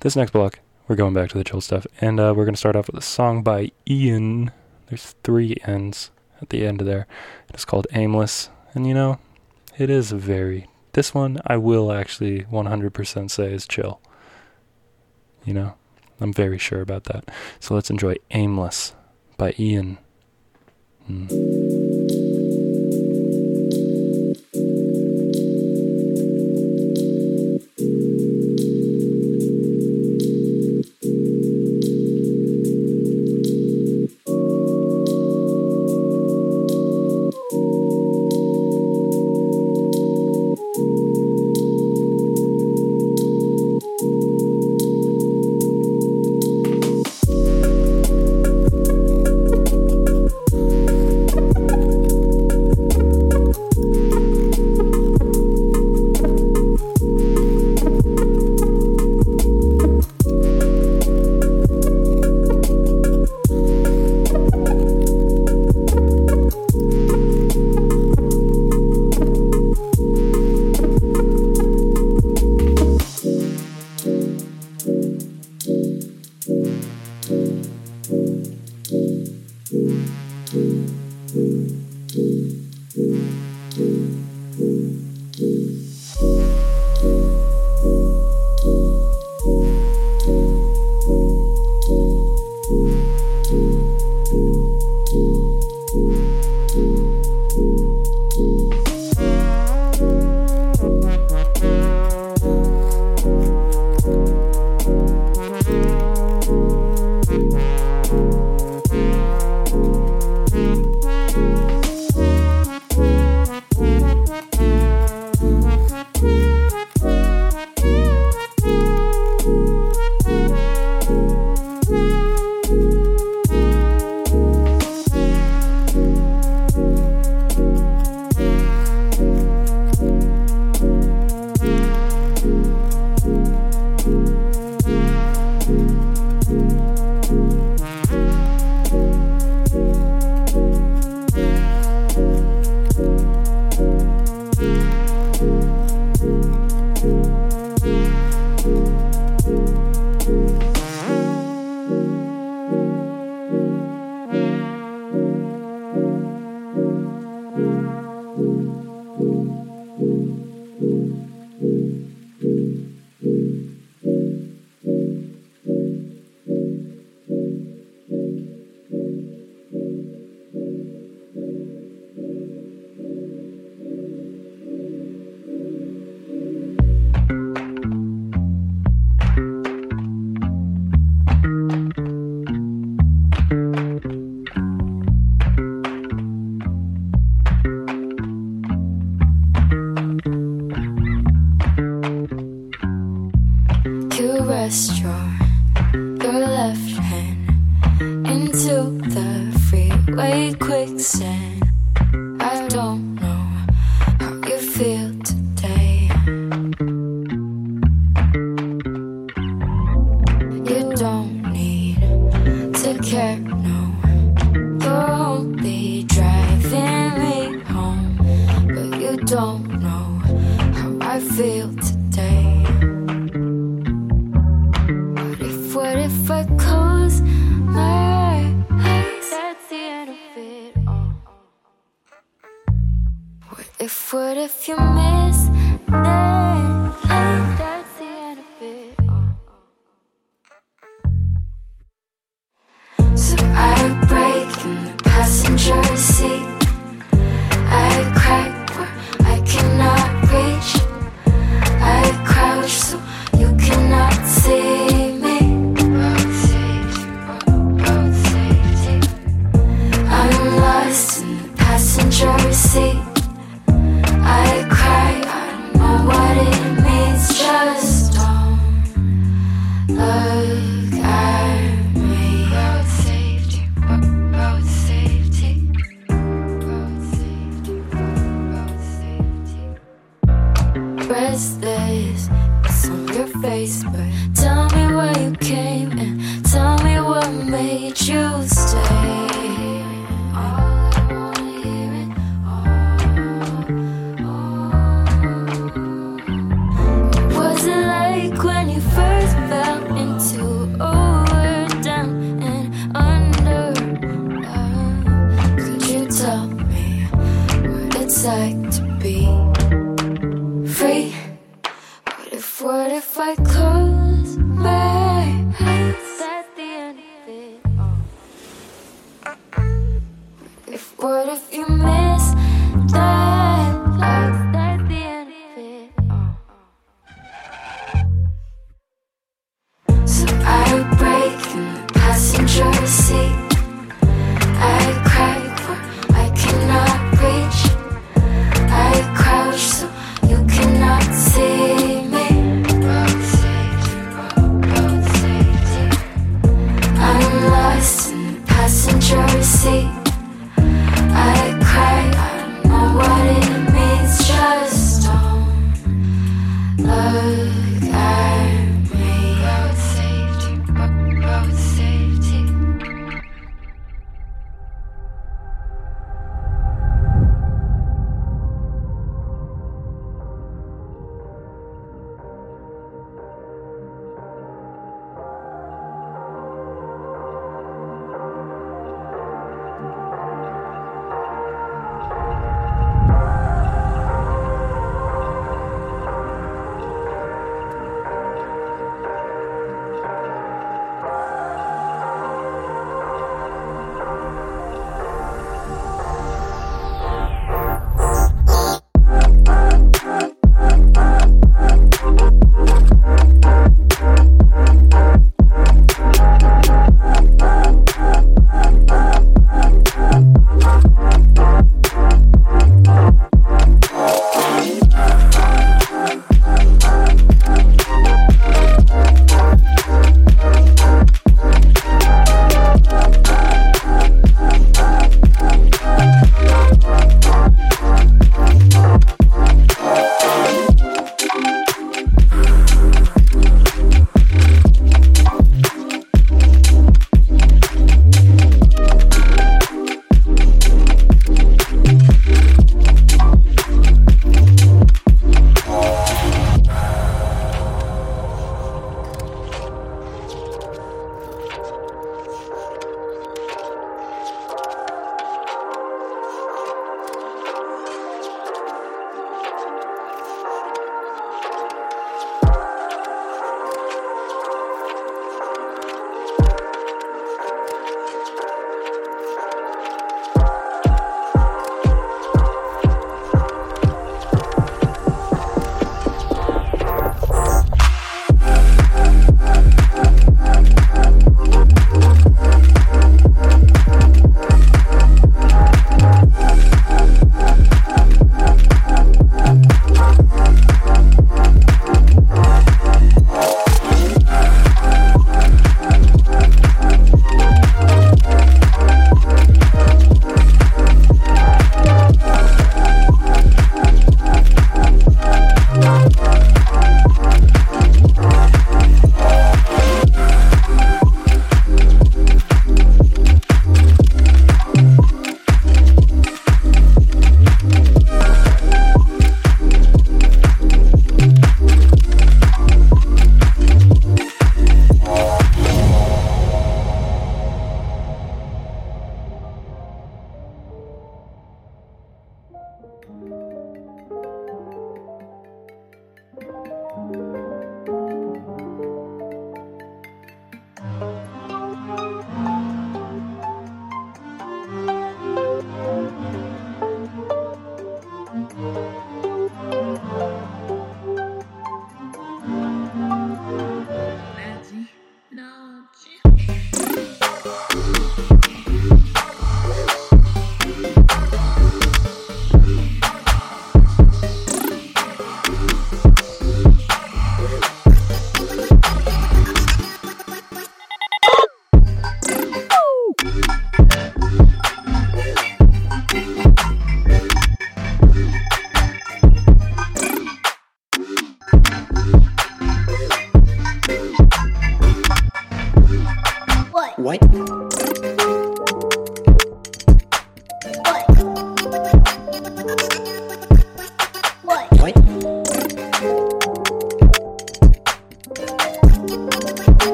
This 0.00 0.16
next 0.16 0.32
block, 0.32 0.60
we're 0.88 0.96
going 0.96 1.14
back 1.14 1.30
to 1.30 1.38
the 1.38 1.44
chill 1.44 1.60
stuff, 1.60 1.86
and 2.00 2.20
uh, 2.20 2.32
we're 2.36 2.44
gonna 2.44 2.56
start 2.56 2.76
off 2.76 2.86
with 2.86 2.96
a 2.96 3.02
song 3.02 3.42
by 3.42 3.72
Ian. 3.88 4.50
There's 4.86 5.14
three 5.22 5.56
N's 5.64 6.10
at 6.40 6.50
the 6.50 6.66
end 6.66 6.80
of 6.80 6.86
there. 6.86 7.06
It's 7.52 7.64
called 7.64 7.86
Aimless, 7.92 8.50
and 8.74 8.86
you 8.86 8.94
know, 8.94 9.18
it 9.78 9.90
is 9.90 10.12
very 10.12 10.68
this 10.94 11.12
one 11.12 11.40
I 11.44 11.56
will 11.56 11.92
actually 11.92 12.44
100% 12.44 13.30
say 13.30 13.52
is 13.52 13.66
chill. 13.66 14.00
You 15.44 15.52
know, 15.52 15.74
I'm 16.20 16.32
very 16.32 16.58
sure 16.58 16.80
about 16.80 17.04
that. 17.04 17.28
So 17.60 17.74
let's 17.74 17.90
enjoy 17.90 18.14
Aimless 18.30 18.94
by 19.36 19.54
Ian. 19.58 19.98
Hmm. 21.06 21.83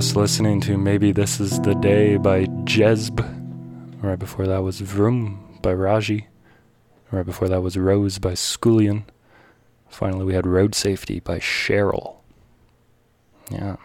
Just 0.00 0.16
listening 0.16 0.62
to 0.62 0.78
Maybe 0.78 1.12
This 1.12 1.40
Is 1.40 1.60
the 1.60 1.74
Day 1.74 2.16
by 2.16 2.46
Jezb. 2.64 3.20
Right 4.00 4.18
before 4.18 4.46
that 4.46 4.62
was 4.62 4.80
Vroom 4.80 5.58
by 5.60 5.74
Raji. 5.74 6.26
Right 7.10 7.26
before 7.26 7.50
that 7.50 7.60
was 7.60 7.76
Rose 7.76 8.18
by 8.18 8.32
Skullion. 8.32 9.02
Finally, 9.90 10.24
we 10.24 10.32
had 10.32 10.46
Road 10.46 10.74
Safety 10.74 11.20
by 11.20 11.38
Cheryl. 11.38 12.16
Yeah. 13.50 13.76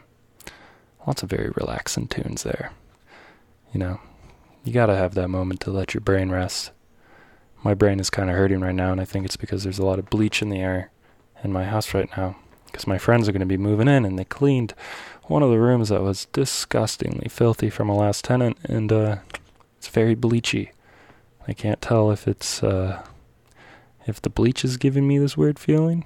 Lots 1.05 1.21
of 1.21 1.29
very 1.29 1.51
relaxing 1.53 2.07
tunes 2.07 2.43
there. 2.43 2.71
You 3.73 3.81
know, 3.81 3.99
you 4.63 4.71
gotta 4.71 4.95
have 4.95 5.15
that 5.15 5.27
moment 5.27 5.59
to 5.61 5.69
let 5.69 5.93
your 5.93 5.99
brain 5.99 6.29
rest. 6.29 6.71
My 7.61 7.73
brain 7.73 7.99
is 7.99 8.09
kind 8.09 8.29
of 8.29 8.37
hurting 8.37 8.61
right 8.61 8.73
now, 8.73 8.93
and 8.93 9.01
I 9.01 9.05
think 9.05 9.25
it's 9.25 9.35
because 9.35 9.65
there's 9.65 9.79
a 9.79 9.85
lot 9.85 9.99
of 9.99 10.09
bleach 10.09 10.41
in 10.41 10.47
the 10.47 10.61
air 10.61 10.91
in 11.43 11.51
my 11.51 11.65
house 11.65 11.93
right 11.93 12.09
now. 12.15 12.37
Because 12.67 12.87
my 12.87 12.97
friends 12.97 13.27
are 13.27 13.33
to 13.33 13.45
be 13.45 13.57
moving 13.57 13.89
in, 13.89 14.05
and 14.05 14.17
they 14.17 14.25
cleaned 14.25 14.73
one 15.27 15.43
of 15.43 15.49
the 15.49 15.59
rooms 15.59 15.89
that 15.89 16.01
was 16.01 16.25
disgustingly 16.33 17.27
filthy 17.29 17.69
from 17.69 17.89
a 17.89 17.95
last 17.95 18.25
tenant, 18.25 18.57
and 18.63 18.91
uh, 18.91 19.17
it's 19.77 19.87
very 19.87 20.15
bleachy. 20.15 20.69
I 21.47 21.53
can't 21.53 21.81
tell 21.81 22.11
if 22.11 22.27
it's 22.27 22.63
uh, 22.63 23.03
if 24.05 24.21
the 24.21 24.29
bleach 24.29 24.63
is 24.63 24.77
giving 24.77 25.07
me 25.07 25.17
this 25.17 25.37
weird 25.37 25.59
feeling, 25.59 26.05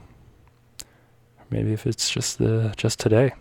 or 1.37 1.45
maybe 1.49 1.73
if 1.73 1.85
it's 1.85 2.09
just 2.09 2.37
the 2.37 2.73
just 2.77 2.99
today. 2.99 3.33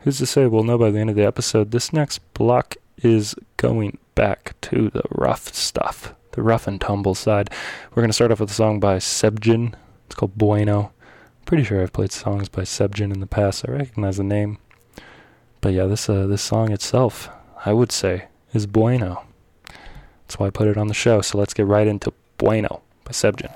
Who's 0.00 0.18
to 0.18 0.26
say? 0.26 0.46
We'll 0.46 0.64
know 0.64 0.76
by 0.76 0.90
the 0.90 0.98
end 0.98 1.08
of 1.08 1.16
the 1.16 1.24
episode. 1.24 1.70
This 1.70 1.90
next 1.90 2.18
block 2.34 2.76
is 2.98 3.34
going 3.56 3.98
back 4.14 4.54
to 4.62 4.90
the 4.90 5.02
rough 5.10 5.54
stuff, 5.54 6.14
the 6.32 6.42
rough 6.42 6.66
and 6.66 6.78
tumble 6.78 7.14
side. 7.14 7.48
We're 7.90 8.02
going 8.02 8.10
to 8.10 8.14
start 8.14 8.30
off 8.30 8.40
with 8.40 8.50
a 8.50 8.54
song 8.54 8.80
by 8.80 8.98
Sebjin. 8.98 9.74
It's 10.06 10.14
called 10.14 10.36
Bueno. 10.36 10.92
Pretty 11.46 11.64
sure 11.64 11.82
I've 11.82 11.92
played 11.92 12.12
songs 12.12 12.50
by 12.50 12.62
Sebjin 12.62 13.14
in 13.14 13.20
the 13.20 13.26
past. 13.26 13.64
I 13.66 13.72
recognize 13.72 14.18
the 14.18 14.24
name. 14.24 14.58
But 15.64 15.72
yeah, 15.72 15.86
this 15.86 16.10
uh, 16.10 16.26
this 16.26 16.42
song 16.42 16.72
itself, 16.72 17.30
I 17.64 17.72
would 17.72 17.90
say, 17.90 18.26
is 18.52 18.66
bueno. 18.66 19.24
That's 20.26 20.38
why 20.38 20.48
I 20.48 20.50
put 20.50 20.68
it 20.68 20.76
on 20.76 20.88
the 20.88 20.94
show. 20.94 21.22
So 21.22 21.38
let's 21.38 21.54
get 21.54 21.64
right 21.64 21.86
into 21.86 22.12
Bueno 22.36 22.82
by 23.04 23.12
Sebjin. 23.12 23.50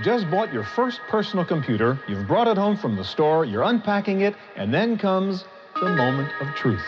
You've 0.00 0.20
just 0.22 0.30
bought 0.30 0.50
your 0.50 0.64
first 0.64 0.98
personal 1.10 1.44
computer, 1.44 1.98
you've 2.08 2.26
brought 2.26 2.48
it 2.48 2.56
home 2.56 2.74
from 2.74 2.96
the 2.96 3.04
store, 3.04 3.44
you're 3.44 3.64
unpacking 3.64 4.22
it, 4.22 4.34
and 4.56 4.72
then 4.72 4.96
comes 4.96 5.44
the 5.74 5.90
moment 5.90 6.32
of 6.40 6.54
truth. 6.54 6.86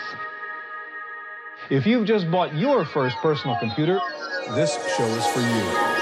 If 1.69 1.85
you've 1.85 2.07
just 2.07 2.31
bought 2.31 2.55
your 2.55 2.85
first 2.85 3.15
personal 3.17 3.55
computer, 3.59 3.99
this 4.55 4.73
show 4.97 5.05
is 5.05 5.27
for 5.27 5.41
you. 5.41 5.92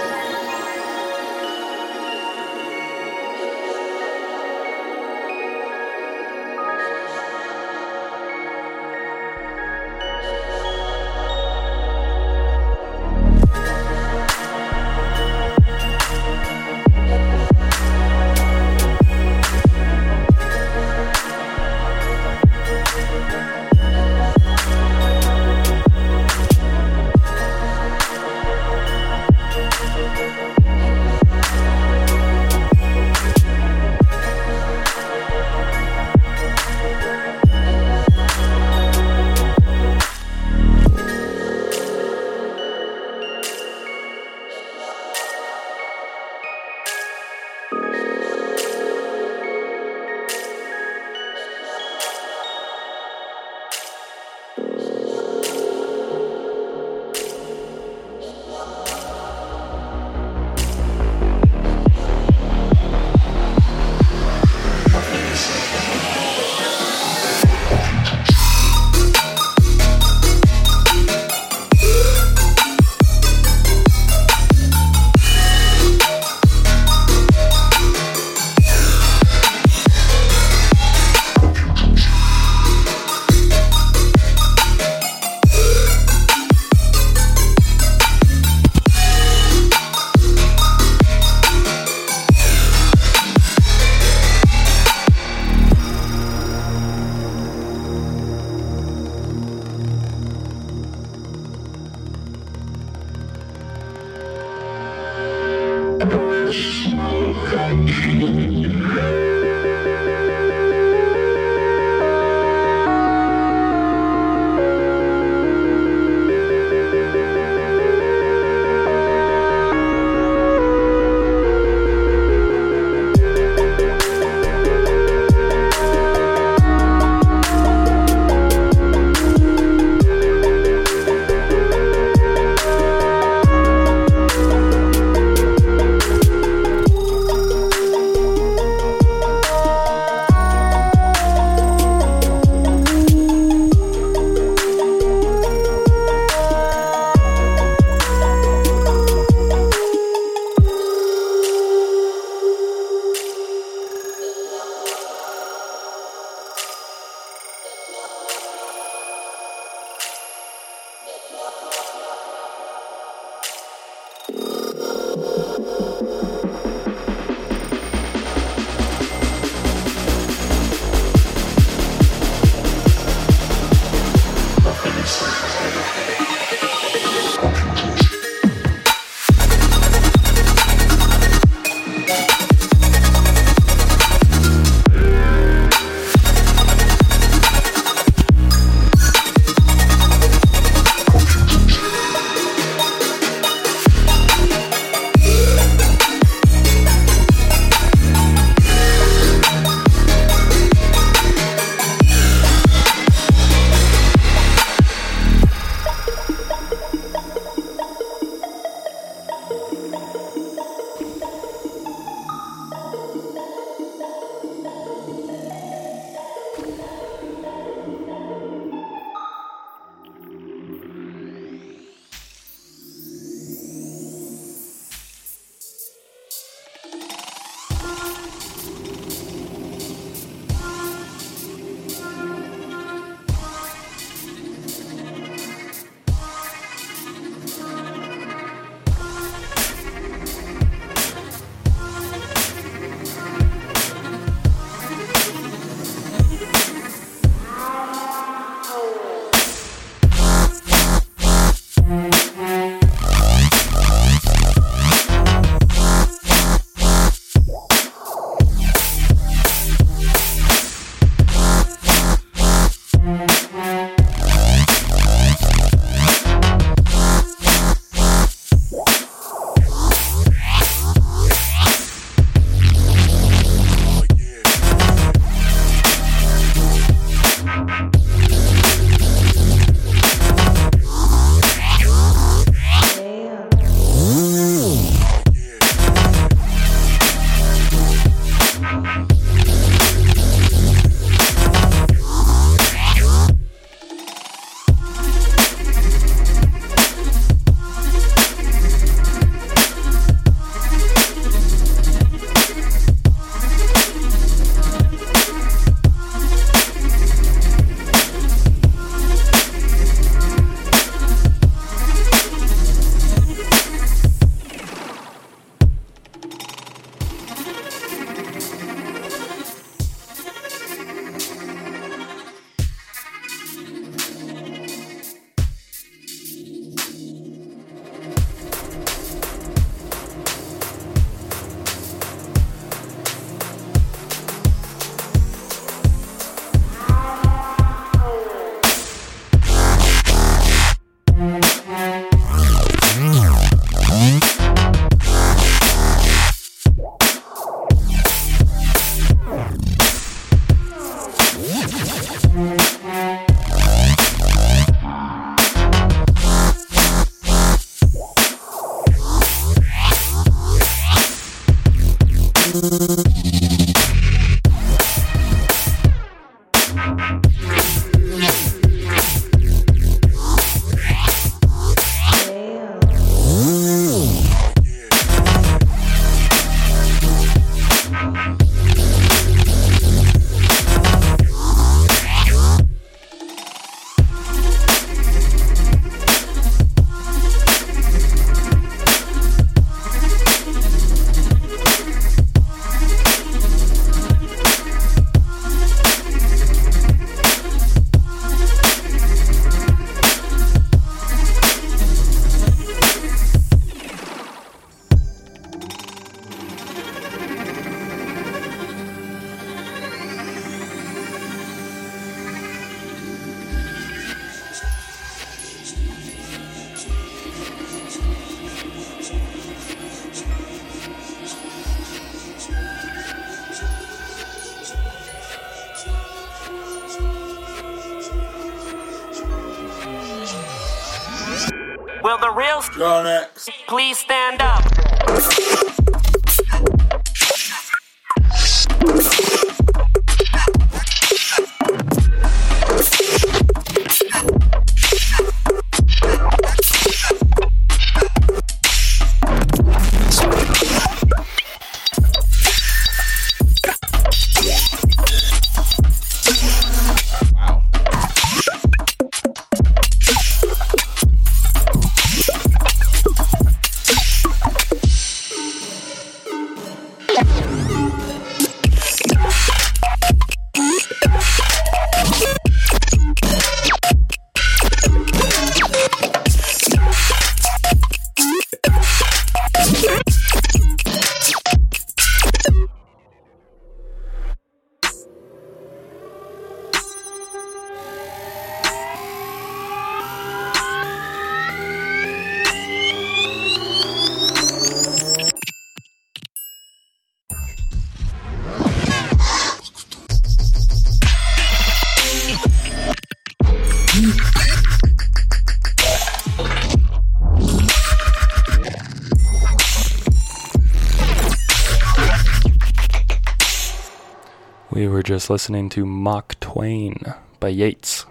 Just 515.12 515.30
listening 515.30 515.68
to 515.68 515.86
Mock 515.86 516.40
Twain 516.40 516.98
by 517.42 517.50
Yates. 517.50 518.06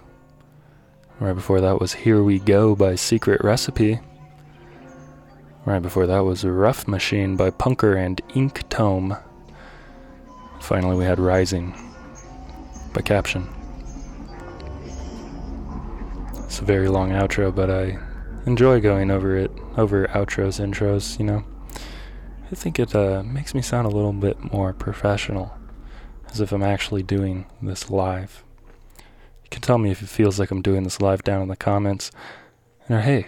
Right 1.19 1.33
before 1.33 1.59
that 1.59 1.79
was 1.79 1.93
Here 1.93 2.21
We 2.21 2.37
Go 2.37 2.75
by 2.75 2.93
Secret 2.93 3.43
Recipe. 3.43 3.99
Right 5.65 5.81
before 5.81 6.05
that 6.05 6.19
was 6.19 6.45
Rough 6.45 6.87
Machine 6.87 7.35
by 7.35 7.49
Punker 7.49 7.97
and 7.97 8.21
Ink 8.35 8.69
Tome. 8.69 9.17
Finally, 10.59 10.95
we 10.95 11.03
had 11.03 11.19
Rising 11.19 11.73
by 12.93 13.01
Caption. 13.01 13.49
It's 16.35 16.59
a 16.59 16.65
very 16.65 16.87
long 16.87 17.09
outro, 17.09 17.53
but 17.55 17.71
I 17.71 17.97
enjoy 18.45 18.79
going 18.79 19.09
over 19.09 19.35
it, 19.35 19.49
over 19.75 20.05
outros, 20.09 20.63
intros, 20.63 21.17
you 21.17 21.25
know. 21.25 21.43
I 22.51 22.53
think 22.53 22.77
it 22.77 22.93
uh, 22.93 23.23
makes 23.23 23.55
me 23.55 23.63
sound 23.63 23.87
a 23.87 23.89
little 23.89 24.13
bit 24.13 24.53
more 24.53 24.71
professional 24.71 25.51
as 26.31 26.39
if 26.39 26.51
I'm 26.51 26.63
actually 26.63 27.03
doing 27.03 27.45
this 27.61 27.89
live. 27.89 28.43
You 28.97 29.49
can 29.49 29.61
tell 29.61 29.77
me 29.77 29.91
if 29.91 30.01
it 30.01 30.09
feels 30.09 30.39
like 30.39 30.49
I'm 30.51 30.61
doing 30.61 30.83
this 30.83 31.01
live 31.01 31.23
down 31.23 31.41
in 31.41 31.49
the 31.49 31.55
comments. 31.55 32.11
Or 32.89 33.01
hey, 33.01 33.27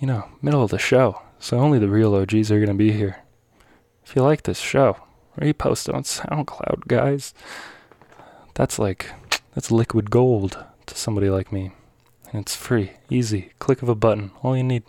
you 0.00 0.06
know, 0.06 0.28
middle 0.40 0.62
of 0.62 0.70
the 0.70 0.78
show, 0.78 1.22
so 1.38 1.58
only 1.58 1.78
the 1.78 1.88
real 1.88 2.14
OGs 2.14 2.50
are 2.50 2.58
going 2.58 2.68
to 2.68 2.74
be 2.74 2.92
here. 2.92 3.22
If 4.04 4.16
you 4.16 4.22
like 4.22 4.42
this 4.42 4.58
show, 4.58 4.96
repost 5.38 5.88
it 5.88 5.94
on 5.94 6.02
SoundCloud, 6.02 6.88
guys. 6.88 7.34
That's 8.54 8.78
like, 8.78 9.10
that's 9.54 9.70
liquid 9.70 10.10
gold 10.10 10.64
to 10.86 10.96
somebody 10.96 11.30
like 11.30 11.52
me. 11.52 11.72
And 12.32 12.42
it's 12.42 12.56
free, 12.56 12.92
easy, 13.10 13.52
click 13.58 13.82
of 13.82 13.88
a 13.88 13.94
button, 13.94 14.30
all 14.42 14.56
you 14.56 14.64
need. 14.64 14.84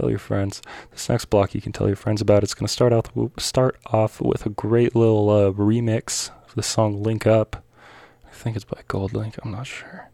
Tell 0.00 0.08
your 0.08 0.18
friends. 0.18 0.62
This 0.92 1.10
next 1.10 1.26
block 1.26 1.54
you 1.54 1.60
can 1.60 1.72
tell 1.72 1.86
your 1.86 1.94
friends 1.94 2.22
about. 2.22 2.42
It's 2.42 2.54
going 2.54 2.66
to 2.66 2.72
start 2.72 2.94
off 2.94 3.12
start 3.36 3.78
off 3.92 4.18
with 4.18 4.46
a 4.46 4.48
great 4.48 4.96
little 4.96 5.28
uh, 5.28 5.50
remix 5.50 6.30
of 6.48 6.54
the 6.54 6.62
song 6.62 7.02
"Link 7.02 7.26
Up." 7.26 7.62
I 8.26 8.32
think 8.32 8.56
it's 8.56 8.64
by 8.64 8.80
GoldLink. 8.88 9.38
I'm 9.42 9.52
not 9.52 9.66
sure. 9.66 10.08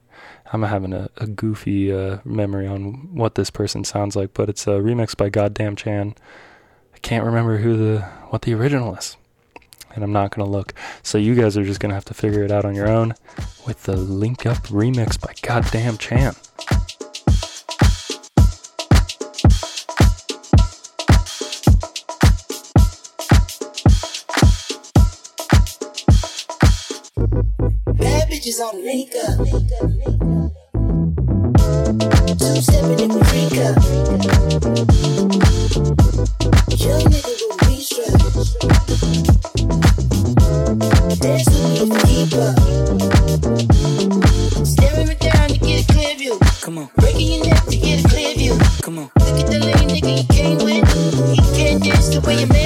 I'm 0.53 0.65
having 0.65 0.93
a, 0.93 1.09
a 1.19 1.29
goofy 1.29 1.93
uh, 1.93 2.19
memory 2.25 2.67
on 2.67 3.15
what 3.15 3.37
this 3.37 3.49
person 3.49 3.85
sounds 3.85 4.17
like, 4.17 4.35
but 4.35 4.49
it's 4.49 4.67
a 4.67 4.71
remix 4.71 5.17
by 5.17 5.29
Goddamn 5.29 5.77
Chan. 5.77 6.17
I 6.93 6.99
can't 6.99 7.25
remember 7.25 7.59
who 7.59 7.77
the 7.77 8.01
what 8.31 8.43
the 8.43 8.55
original 8.55 8.97
is, 8.97 9.17
and 9.95 10.03
I'm 10.03 10.13
not 10.13 10.35
gonna 10.35 10.51
look. 10.51 10.75
So 11.05 11.17
you 11.17 11.37
guys 11.37 11.57
are 11.57 11.65
just 11.65 11.79
gonna 11.79 11.95
have 11.95 12.07
to 12.07 12.15
figure 12.15 12.43
it 12.43 12.51
out 12.51 12.65
on 12.65 12.75
your 12.75 12.89
own 12.89 13.15
with 13.69 13.85
the 13.85 13.95
"Link 13.95 14.47
Up" 14.47 14.67
remix 14.67 15.21
by 15.21 15.33
Goddamn 15.43 15.97
Chan. 15.97 16.35
Bitches 28.47 28.61
on 28.61 28.77
the 28.77 28.83
link 28.83 29.15
up. 29.25 29.39
Two 32.39 32.63
stepping 32.63 33.01
in 33.01 33.09
the 33.11 33.19
freak 33.27 33.59
up. 33.67 33.77
Young 36.79 37.05
nigga 37.11 37.33
with 37.67 37.83
strap. 37.83 38.15
Dance 41.21 41.49
with 41.51 41.63
me 41.67 41.73
if 41.83 41.89
keep 42.07 42.33
up. 42.39 42.57
Staring 44.67 45.09
me 45.09 45.15
down 45.17 45.49
to 45.49 45.59
get 45.59 45.83
a 45.83 45.93
clear 45.93 46.15
view. 46.17 46.39
Come 46.63 46.79
on. 46.79 46.89
Breaking 46.97 47.29
your 47.33 47.47
neck 47.47 47.65
to 47.65 47.77
get 47.77 48.05
a 48.05 48.09
clear 48.09 48.35
view. 48.35 48.59
Come 48.83 48.99
on. 48.99 49.11
Look 49.19 49.41
at 49.41 49.47
the 49.47 49.59
lame 49.59 49.89
nigga 49.89 50.13
you 50.19 50.27
came 50.35 50.59
with. 50.59 50.87
He 51.31 51.41
can't 51.57 51.83
dance 51.83 52.09
the 52.09 52.21
way 52.21 52.39
your 52.41 52.49
man 52.49 52.66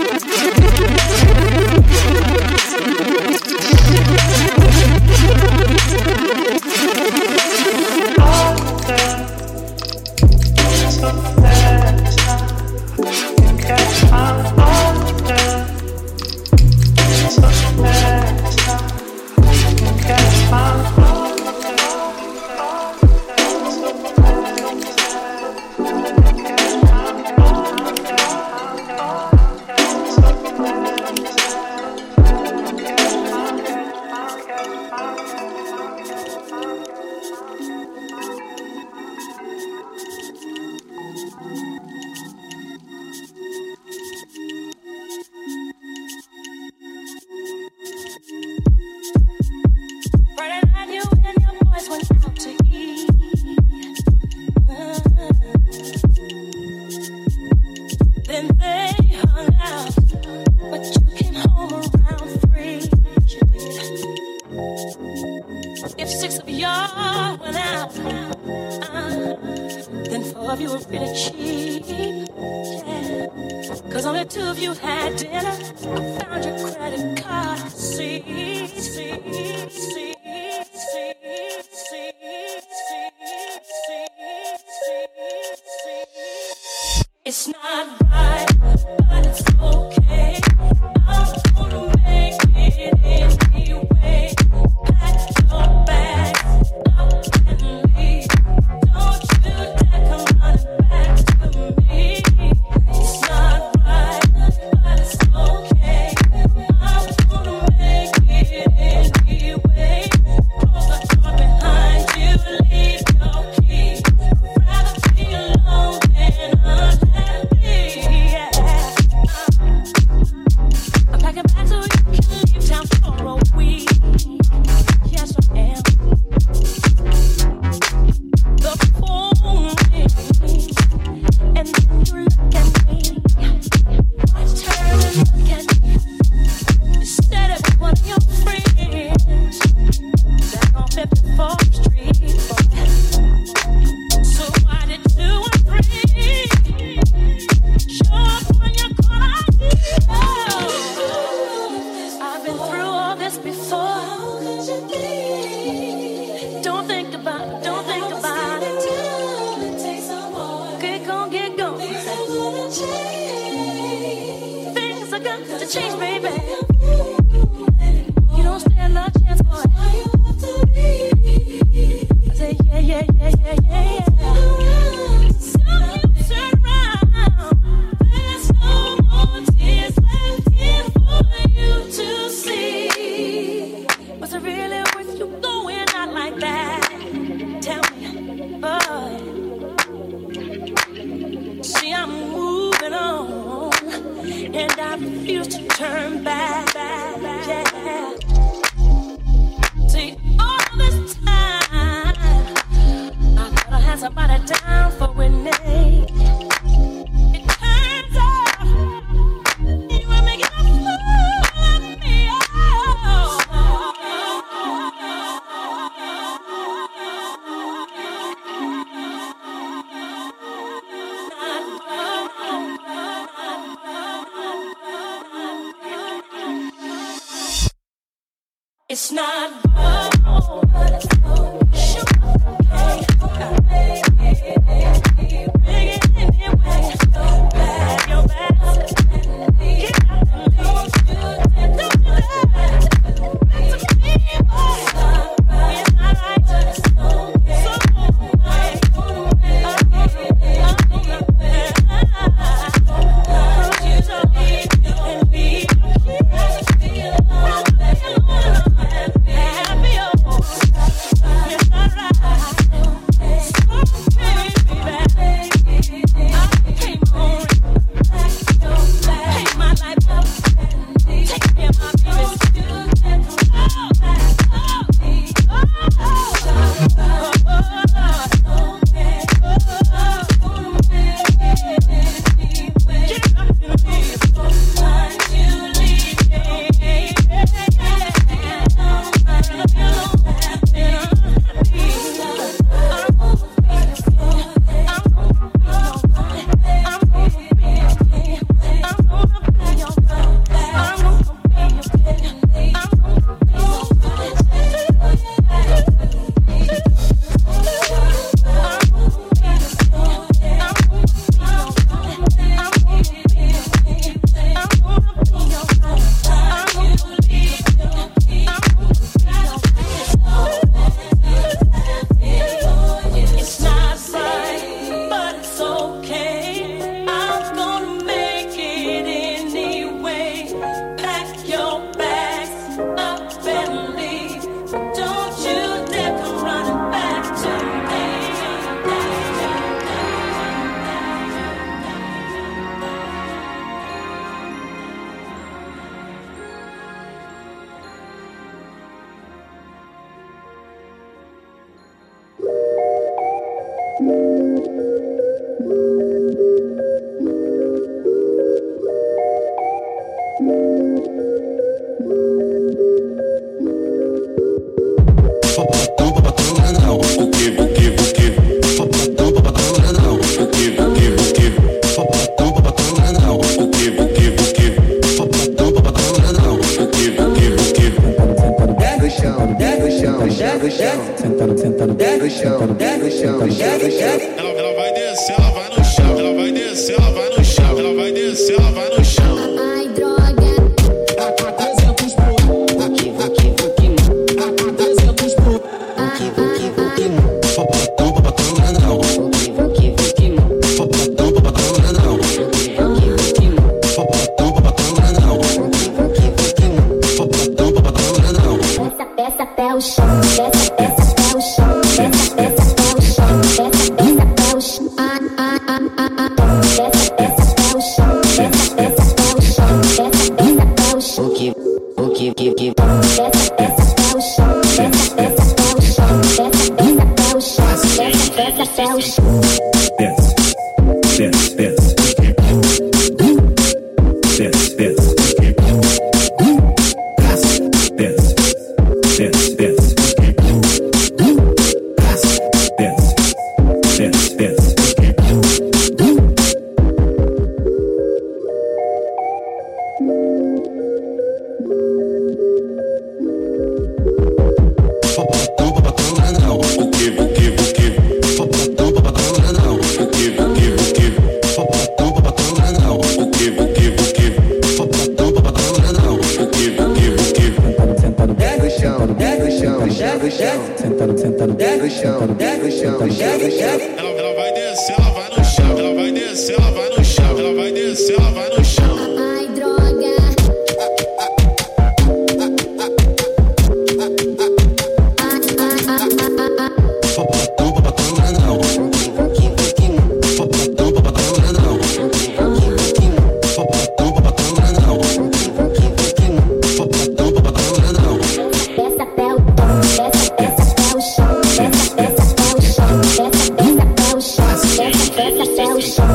Peça, 505.15 505.33
peça 505.35 505.43
até 505.43 505.65
o 505.65 505.81
chão. 505.81 506.05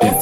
Peça, 0.00 0.13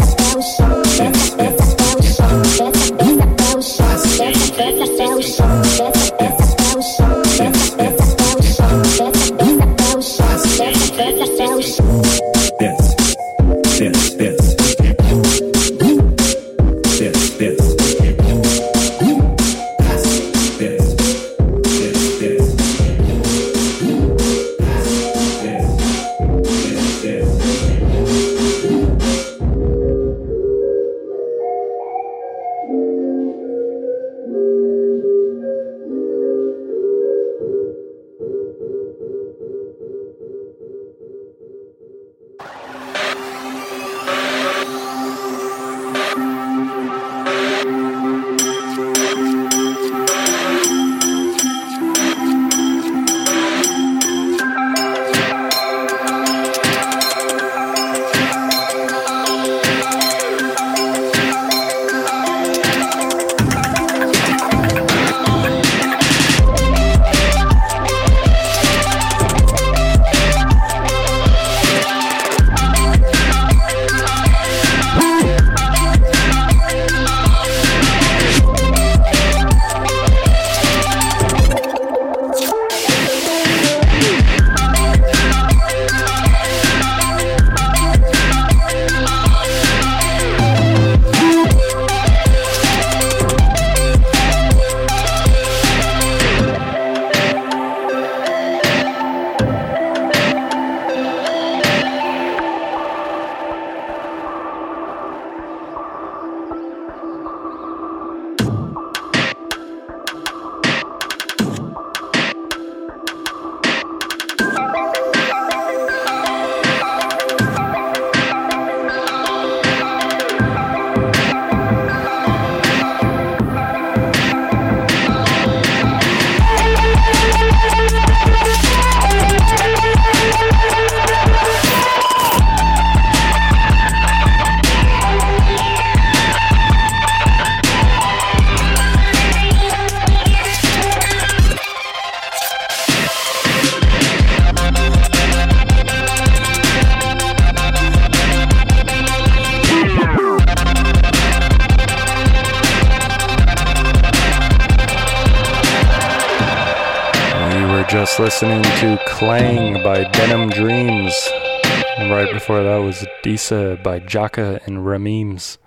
by 163.32 164.00
Jaka 164.00 164.66
and 164.66 164.78
Rameems. 164.78 165.58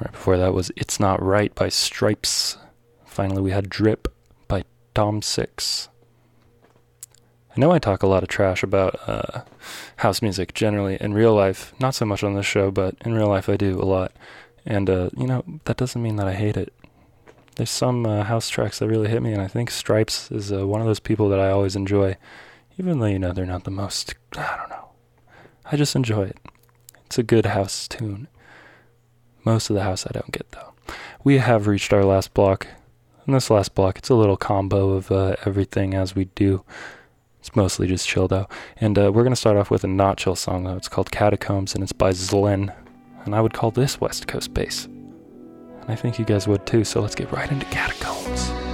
Right 0.00 0.12
before 0.12 0.36
that 0.36 0.54
was 0.54 0.70
It's 0.76 1.00
Not 1.00 1.22
Right 1.22 1.54
by 1.54 1.68
Stripes. 1.68 2.58
Finally, 3.04 3.42
we 3.42 3.50
had 3.50 3.68
Drip 3.68 4.08
by 4.46 4.64
Tom 4.94 5.22
Six. 5.22 5.88
I 7.56 7.60
know 7.60 7.72
I 7.72 7.78
talk 7.78 8.02
a 8.02 8.06
lot 8.06 8.22
of 8.22 8.28
trash 8.28 8.62
about 8.62 9.00
uh, 9.08 9.42
house 9.96 10.20
music 10.20 10.54
generally 10.54 10.98
in 11.00 11.14
real 11.14 11.34
life, 11.34 11.72
not 11.80 11.94
so 11.94 12.04
much 12.04 12.22
on 12.22 12.34
this 12.34 12.46
show, 12.46 12.70
but 12.70 12.94
in 13.04 13.14
real 13.14 13.28
life 13.28 13.48
I 13.48 13.56
do 13.56 13.80
a 13.80 13.84
lot. 13.84 14.12
And, 14.64 14.90
uh, 14.90 15.10
you 15.16 15.26
know, 15.26 15.42
that 15.64 15.78
doesn't 15.78 16.02
mean 16.02 16.16
that 16.16 16.28
I 16.28 16.34
hate 16.34 16.56
it. 16.56 16.72
There's 17.56 17.70
some 17.70 18.04
uh, 18.04 18.24
house 18.24 18.48
tracks 18.48 18.78
that 18.78 18.88
really 18.88 19.08
hit 19.08 19.22
me, 19.22 19.32
and 19.32 19.40
I 19.40 19.48
think 19.48 19.70
Stripes 19.70 20.30
is 20.30 20.52
uh, 20.52 20.66
one 20.66 20.82
of 20.82 20.86
those 20.86 21.00
people 21.00 21.30
that 21.30 21.40
I 21.40 21.50
always 21.50 21.74
enjoy, 21.74 22.16
even 22.78 22.98
though, 23.00 23.06
you 23.06 23.18
know, 23.18 23.32
they're 23.32 23.46
not 23.46 23.64
the 23.64 23.70
most, 23.70 24.14
I 24.36 24.56
don't 24.58 24.68
know. 24.68 24.90
I 25.64 25.76
just 25.76 25.96
enjoy 25.96 26.24
it. 26.24 26.36
It's 27.06 27.18
a 27.18 27.22
good 27.22 27.46
house 27.46 27.88
tune. 27.88 28.28
Most 29.44 29.70
of 29.70 29.74
the 29.74 29.82
house 29.82 30.06
I 30.06 30.10
don't 30.12 30.32
get, 30.32 30.50
though. 30.52 30.74
We 31.24 31.38
have 31.38 31.66
reached 31.66 31.92
our 31.92 32.04
last 32.04 32.34
block. 32.34 32.66
In 33.26 33.32
this 33.32 33.50
last 33.50 33.74
block, 33.74 33.98
it's 33.98 34.08
a 34.08 34.14
little 34.14 34.36
combo 34.36 34.90
of 34.90 35.10
uh, 35.10 35.36
everything 35.44 35.94
as 35.94 36.14
we 36.14 36.26
do. 36.26 36.64
It's 37.40 37.54
mostly 37.54 37.86
just 37.86 38.08
chill, 38.08 38.28
though. 38.28 38.48
And 38.76 38.98
uh, 38.98 39.12
we're 39.12 39.22
going 39.22 39.30
to 39.32 39.36
start 39.36 39.56
off 39.56 39.70
with 39.70 39.84
a 39.84 39.88
not 39.88 40.18
chill 40.18 40.36
song, 40.36 40.64
though. 40.64 40.76
It's 40.76 40.88
called 40.88 41.10
Catacombs, 41.10 41.74
and 41.74 41.82
it's 41.82 41.92
by 41.92 42.10
Zlen. 42.10 42.74
And 43.24 43.34
I 43.34 43.40
would 43.40 43.54
call 43.54 43.70
this 43.70 44.00
West 44.00 44.26
Coast 44.26 44.52
bass. 44.52 44.86
And 44.86 45.86
I 45.88 45.94
think 45.94 46.18
you 46.18 46.24
guys 46.24 46.48
would 46.48 46.66
too, 46.66 46.84
so 46.84 47.00
let's 47.00 47.14
get 47.14 47.30
right 47.30 47.50
into 47.50 47.66
Catacombs. 47.66 48.65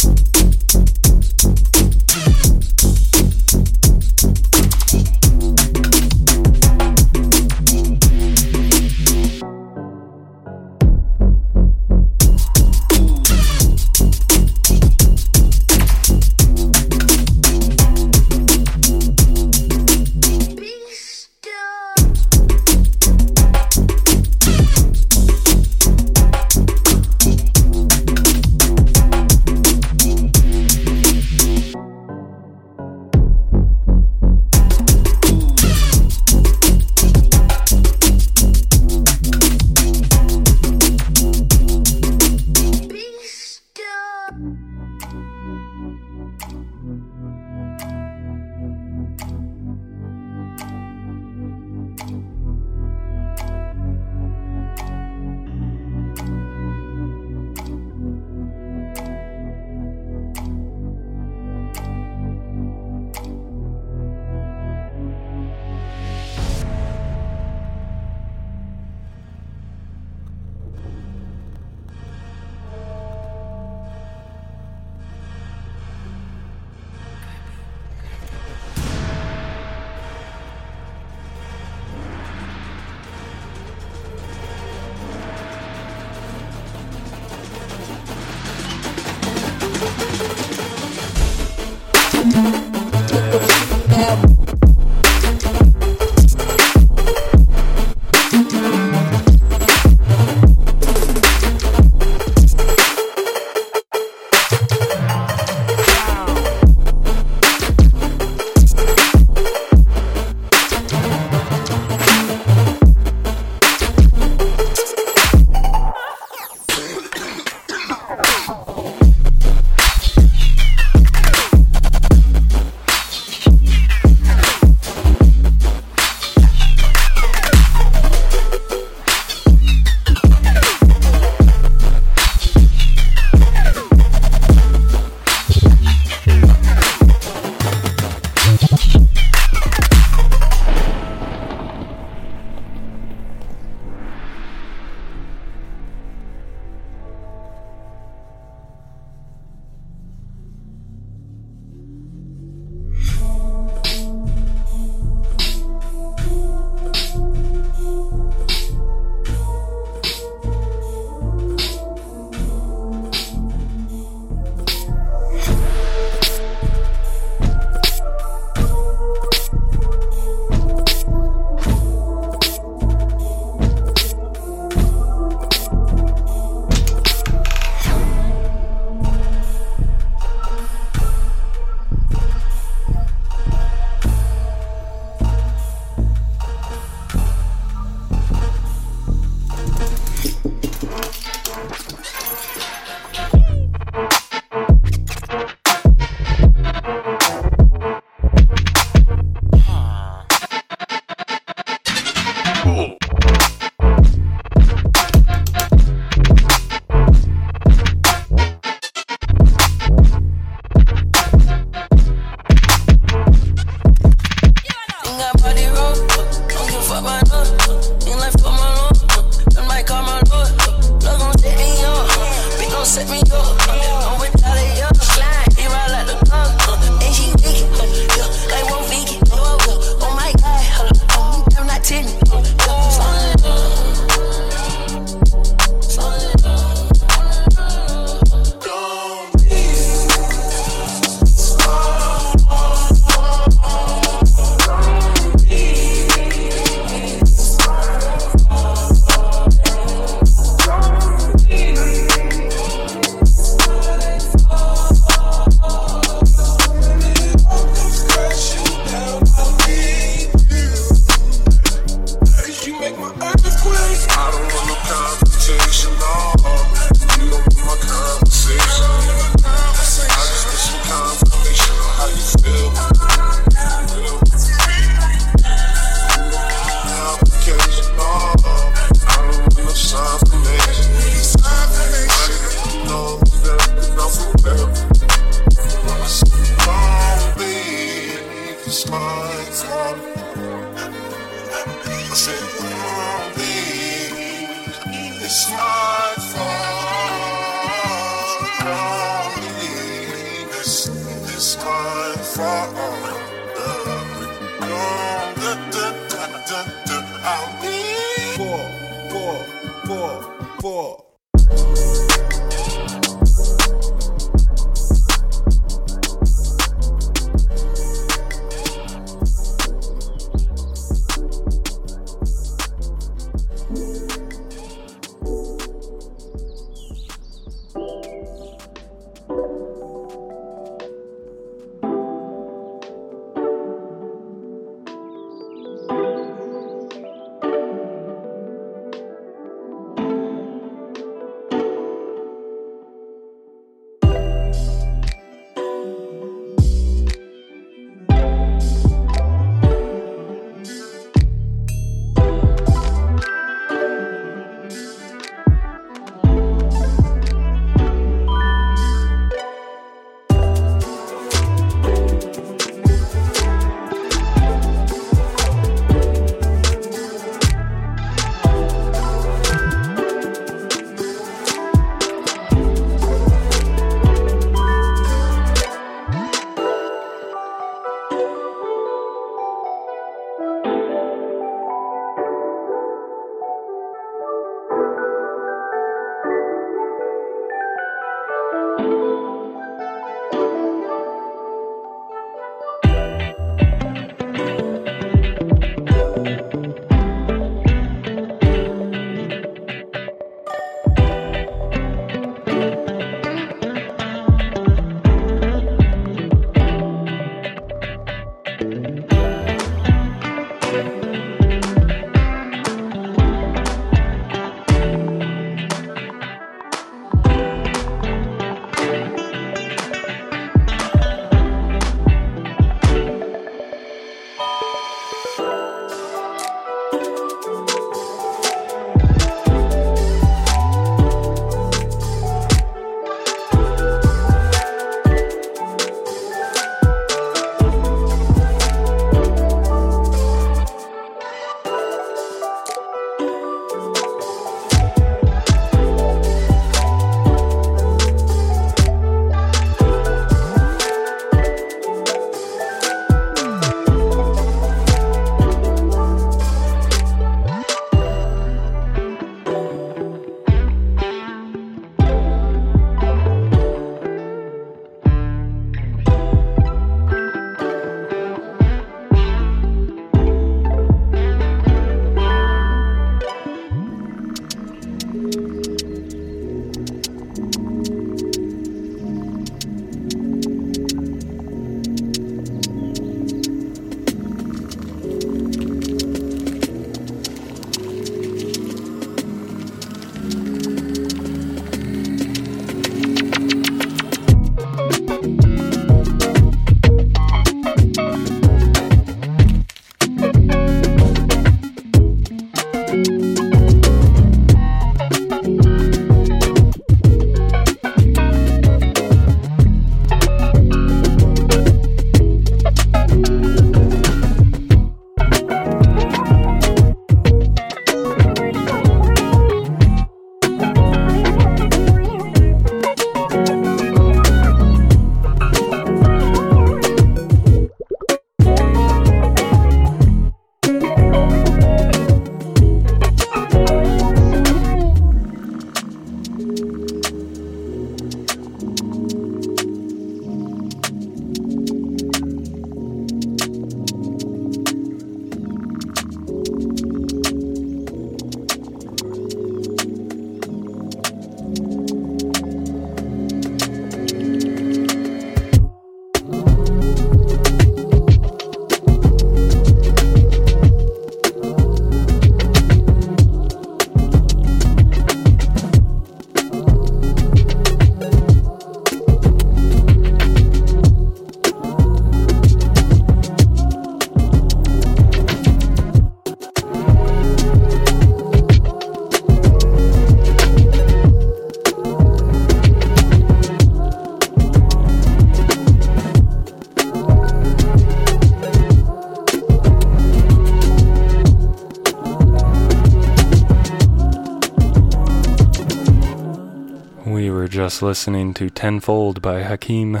Listening 597.82 598.34
to 598.34 598.50
Tenfold 598.50 599.22
by 599.22 599.42
Hakeem. 599.42 600.00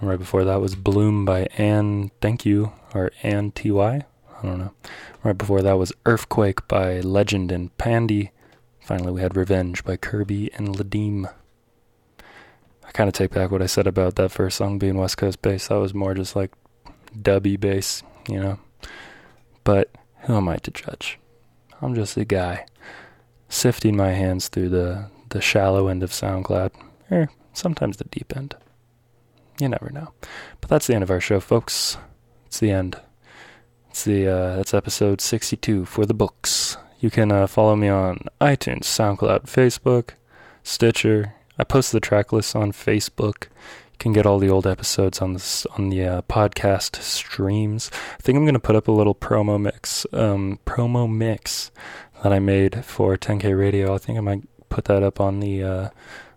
Right 0.00 0.18
before 0.18 0.44
that 0.44 0.60
was 0.60 0.74
Bloom 0.74 1.24
by 1.24 1.48
Ann 1.56 2.10
Thank 2.20 2.44
You, 2.44 2.72
or 2.94 3.12
Ann 3.22 3.50
T.Y. 3.52 4.04
I 4.42 4.46
don't 4.46 4.58
know. 4.58 4.72
Right 5.22 5.36
before 5.36 5.62
that 5.62 5.78
was 5.78 5.92
Earthquake 6.06 6.66
by 6.68 7.00
Legend 7.00 7.52
and 7.52 7.76
Pandy. 7.78 8.30
Finally, 8.80 9.12
we 9.12 9.20
had 9.20 9.36
Revenge 9.36 9.84
by 9.84 9.96
Kirby 9.96 10.52
and 10.54 10.76
Ladim. 10.76 11.32
I 12.84 12.90
kind 12.92 13.08
of 13.08 13.14
take 13.14 13.30
back 13.30 13.50
what 13.50 13.62
I 13.62 13.66
said 13.66 13.86
about 13.86 14.16
that 14.16 14.32
first 14.32 14.56
song 14.58 14.78
being 14.78 14.96
West 14.98 15.16
Coast 15.16 15.40
bass. 15.40 15.68
That 15.68 15.76
was 15.76 15.94
more 15.94 16.14
just 16.14 16.36
like 16.36 16.52
dubby 17.16 17.58
bass, 17.58 18.02
you 18.28 18.40
know. 18.40 18.58
But 19.64 19.90
who 20.22 20.36
am 20.36 20.48
I 20.48 20.56
to 20.56 20.70
judge? 20.70 21.18
I'm 21.80 21.94
just 21.94 22.16
a 22.16 22.24
guy 22.24 22.66
sifting 23.48 23.96
my 23.96 24.10
hands 24.10 24.48
through 24.48 24.68
the, 24.68 25.10
the 25.30 25.40
shallow 25.40 25.88
end 25.88 26.02
of 26.02 26.10
SoundCloud, 26.10 26.72
or 27.12 27.30
sometimes 27.52 27.98
the 27.98 28.04
deep 28.04 28.36
end. 28.36 28.56
You 29.60 29.68
never 29.68 29.90
know. 29.90 30.12
But 30.60 30.70
that's 30.70 30.86
the 30.86 30.94
end 30.94 31.02
of 31.02 31.10
our 31.10 31.20
show, 31.20 31.38
folks. 31.38 31.98
It's 32.46 32.58
the 32.58 32.70
end. 32.70 32.98
It's 33.90 34.04
the 34.04 34.26
uh, 34.26 34.56
that's 34.56 34.74
episode 34.74 35.20
62 35.20 35.84
for 35.84 36.06
the 36.06 36.14
books. 36.14 36.76
You 36.98 37.10
can 37.10 37.30
uh, 37.30 37.46
follow 37.46 37.76
me 37.76 37.88
on 37.88 38.20
iTunes, 38.40 38.84
SoundCloud, 38.84 39.42
Facebook, 39.42 40.10
Stitcher. 40.62 41.34
I 41.58 41.64
post 41.64 41.92
the 41.92 42.00
track 42.00 42.32
lists 42.32 42.54
on 42.54 42.72
Facebook. 42.72 43.44
You 43.44 43.98
can 43.98 44.12
get 44.12 44.24
all 44.24 44.38
the 44.38 44.48
old 44.48 44.66
episodes 44.66 45.20
on 45.20 45.34
this 45.34 45.66
on 45.78 45.90
the 45.90 46.04
uh, 46.04 46.22
podcast 46.22 47.02
streams. 47.02 47.90
I 48.18 48.22
think 48.22 48.36
I'm 48.36 48.46
gonna 48.46 48.58
put 48.58 48.76
up 48.76 48.88
a 48.88 48.92
little 48.92 49.14
promo 49.14 49.60
mix, 49.60 50.06
um, 50.12 50.58
promo 50.64 51.12
mix 51.12 51.70
that 52.22 52.32
I 52.32 52.38
made 52.38 52.84
for 52.84 53.16
10K 53.16 53.56
Radio. 53.56 53.94
I 53.94 53.98
think 53.98 54.16
I 54.16 54.22
might 54.22 54.42
put 54.68 54.86
that 54.86 55.02
up 55.02 55.20
on 55.20 55.40
the 55.40 55.62
uh, 55.62 55.88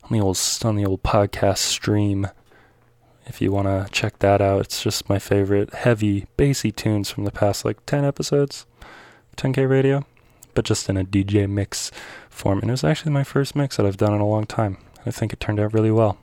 on 0.06 0.11
the 0.11 0.22
old 0.22 0.40
on 0.64 0.76
the 0.76 0.86
old 0.86 1.03
podcast 1.03 1.57
stream. 1.57 2.27
If 3.26 3.41
you 3.41 3.52
want 3.52 3.68
to 3.68 3.91
check 3.91 4.19
that 4.19 4.40
out, 4.40 4.61
it's 4.61 4.84
just 4.84 5.10
my 5.10 5.18
favorite 5.18 5.73
heavy 5.73 6.27
bassy 6.38 6.72
tunes 6.72 7.10
from 7.10 7.23
the 7.23 7.32
past 7.32 7.65
like 7.65 7.84
10 7.88 8.06
episodes, 8.06 8.68
10K 9.36 9.68
Radio, 9.68 10.06
but 10.53 10.64
just 10.64 10.88
in 10.90 10.98
a 10.98 11.03
DJ 11.03 11.49
mix 11.49 11.91
form. 12.30 12.60
And 12.60 12.69
it 12.69 12.73
was 12.73 12.84
actually 12.84 13.14
my 13.14 13.23
first 13.23 13.56
mix 13.56 13.77
that 13.77 13.86
I've 13.86 13.98
done 13.98 14.14
in 14.14 14.22
a 14.22 14.27
long 14.27 14.45
time. 14.45 14.77
I 15.07 15.11
think 15.11 15.34
it 15.34 15.40
turned 15.40 15.60
out 15.60 15.73
really 15.73 15.91
well. 15.91 16.19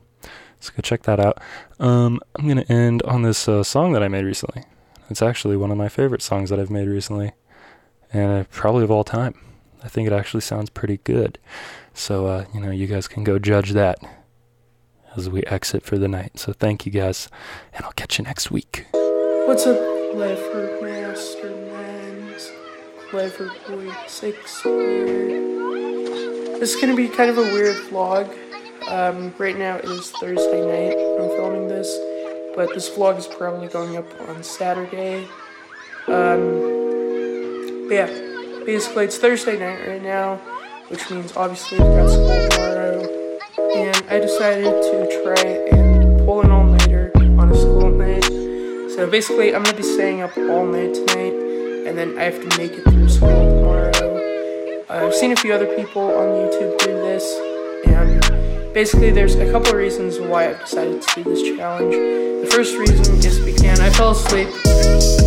So 0.61 0.73
go 0.77 0.81
check 0.81 1.03
that 1.03 1.19
out. 1.19 1.41
Um, 1.81 2.21
I'm 2.37 2.47
gonna 2.47 2.65
end 2.69 3.03
on 3.03 3.23
this 3.23 3.49
uh, 3.49 3.65
song 3.65 3.93
that 3.93 4.03
I 4.05 4.09
made 4.09 4.25
recently. 4.25 4.63
It's 5.11 5.23
actually 5.23 5.57
one 5.57 5.73
of 5.73 5.77
my 5.77 5.89
favorite 5.89 6.23
songs 6.23 6.51
that 6.51 6.61
I've 6.61 6.71
made 6.71 6.87
recently, 6.87 7.33
and 8.13 8.31
uh, 8.31 8.45
probably 8.51 8.85
of 8.85 8.91
all 8.93 9.03
time. 9.03 9.35
I 9.83 9.89
think 9.89 10.07
it 10.07 10.13
actually 10.13 10.43
sounds 10.43 10.71
pretty 10.71 10.99
good. 10.99 11.41
So 11.95 12.27
uh, 12.27 12.45
you 12.55 12.61
know, 12.61 12.71
you 12.71 12.87
guys 12.87 13.09
can 13.09 13.25
go 13.25 13.39
judge 13.39 13.73
that 13.73 13.99
as 15.17 15.29
we 15.29 15.43
exit 15.45 15.85
for 15.85 15.99
the 15.99 16.09
night. 16.09 16.39
So 16.39 16.53
thank 16.53 16.87
you 16.87 16.93
guys, 16.93 17.29
and 17.75 17.85
I'll 17.85 17.93
catch 17.93 18.19
you 18.19 18.25
next 18.25 18.51
week. 18.51 18.87
What's 18.93 19.67
up, 19.67 19.79
Clever 20.13 20.79
Masterminds? 20.83 22.51
Clever 23.11 23.51
Boy 23.69 23.93
6 24.07 24.63
here. 24.63 26.59
This 26.59 26.75
is 26.75 26.81
gonna 26.81 26.97
be 26.97 27.09
kind 27.09 27.29
of 27.31 27.39
a 27.39 27.43
weird 27.43 27.77
vlog. 27.89 28.33
Um, 28.89 29.35
right 29.39 29.59
now 29.59 29.77
it 29.77 29.85
is 29.85 30.11
Thursday 30.13 30.61
night 30.61 30.97
I'm 31.21 31.29
filming 31.37 31.69
this, 31.69 31.99
but 32.57 32.73
this 32.75 32.89
vlog 32.91 33.19
is 33.19 33.27
probably 33.27 33.69
going 33.69 33.97
up 33.97 34.07
on 34.29 34.43
Saturday. 34.43 35.27
Um, 36.07 37.91
yeah, 37.91 38.07
basically 38.65 39.05
it's 39.05 39.19
Thursday 39.19 39.59
night 39.59 39.87
right 39.87 40.03
now, 40.03 40.41
which 40.93 41.11
means 41.11 41.35
obviously 41.37 41.79
we 41.79 41.85
got 41.85 42.11
school 42.11 42.49
tomorrow 42.51 43.23
and 43.75 44.05
I 44.11 44.21
decided 44.21 44.65
to 44.65 45.23
try 45.25 45.43
and 45.73 46.19
pull 46.27 46.43
an 46.43 46.51
all-nighter 46.51 47.11
on 47.17 47.51
a 47.51 47.57
school 47.57 47.91
night. 47.91 48.25
So 48.95 49.09
basically, 49.11 49.55
I'm 49.55 49.63
gonna 49.63 49.77
be 49.77 49.83
staying 49.83 50.21
up 50.21 50.37
all 50.37 50.67
night 50.67 50.93
tonight, 50.93 51.33
and 51.87 51.97
then 51.97 52.19
I 52.19 52.25
have 52.25 52.47
to 52.47 52.59
make 52.59 52.73
it 52.73 52.85
through 52.85 53.09
school 53.09 53.29
tomorrow. 53.29 54.85
I've 54.91 55.15
seen 55.15 55.33
a 55.33 55.37
few 55.37 55.55
other 55.55 55.75
people 55.75 56.03
on 56.03 56.29
YouTube 56.29 56.79
do 56.81 56.93
this, 57.09 57.25
and 57.87 58.75
basically, 58.75 59.11
there's 59.11 59.37
a 59.37 59.51
couple 59.51 59.73
reasons 59.73 60.21
why 60.21 60.51
I've 60.51 60.61
decided 60.61 61.01
to 61.01 61.23
do 61.23 61.31
this 61.31 61.43
challenge. 61.57 61.95
The 61.95 62.51
first 62.53 62.77
reason 62.77 63.17
is 63.17 63.41
because 63.41 63.81
I 63.81 63.89
fell 63.89 64.11
asleep. 64.11 65.22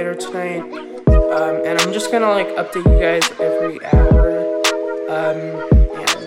Pulling 0.00 0.14
tonight, 0.14 0.62
um, 1.32 1.60
and 1.66 1.78
I'm 1.78 1.92
just 1.92 2.10
gonna 2.10 2.30
like 2.30 2.48
update 2.56 2.86
you 2.90 2.98
guys 2.98 3.22
every 3.38 3.84
hour. 3.92 4.40
Um, 5.10 5.38
and 6.00 6.20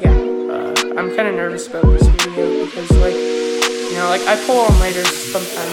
yeah, 0.00 0.54
uh, 0.54 0.98
I'm 0.98 1.14
kind 1.16 1.28
of 1.28 1.34
nervous 1.34 1.66
about 1.66 1.86
this 1.86 2.06
video 2.06 2.66
because 2.66 2.90
like, 3.02 3.14
you 3.14 3.96
know, 3.96 4.08
like 4.10 4.22
I 4.28 4.36
pull 4.46 4.60
all-nighters 4.60 5.08
sometimes. 5.32 5.65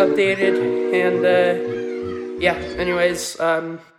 Updated, 0.00 0.56
and 0.94 1.20
uh, 1.24 2.40
yeah, 2.40 2.54
anyways, 2.78 3.38
um, 3.40 3.80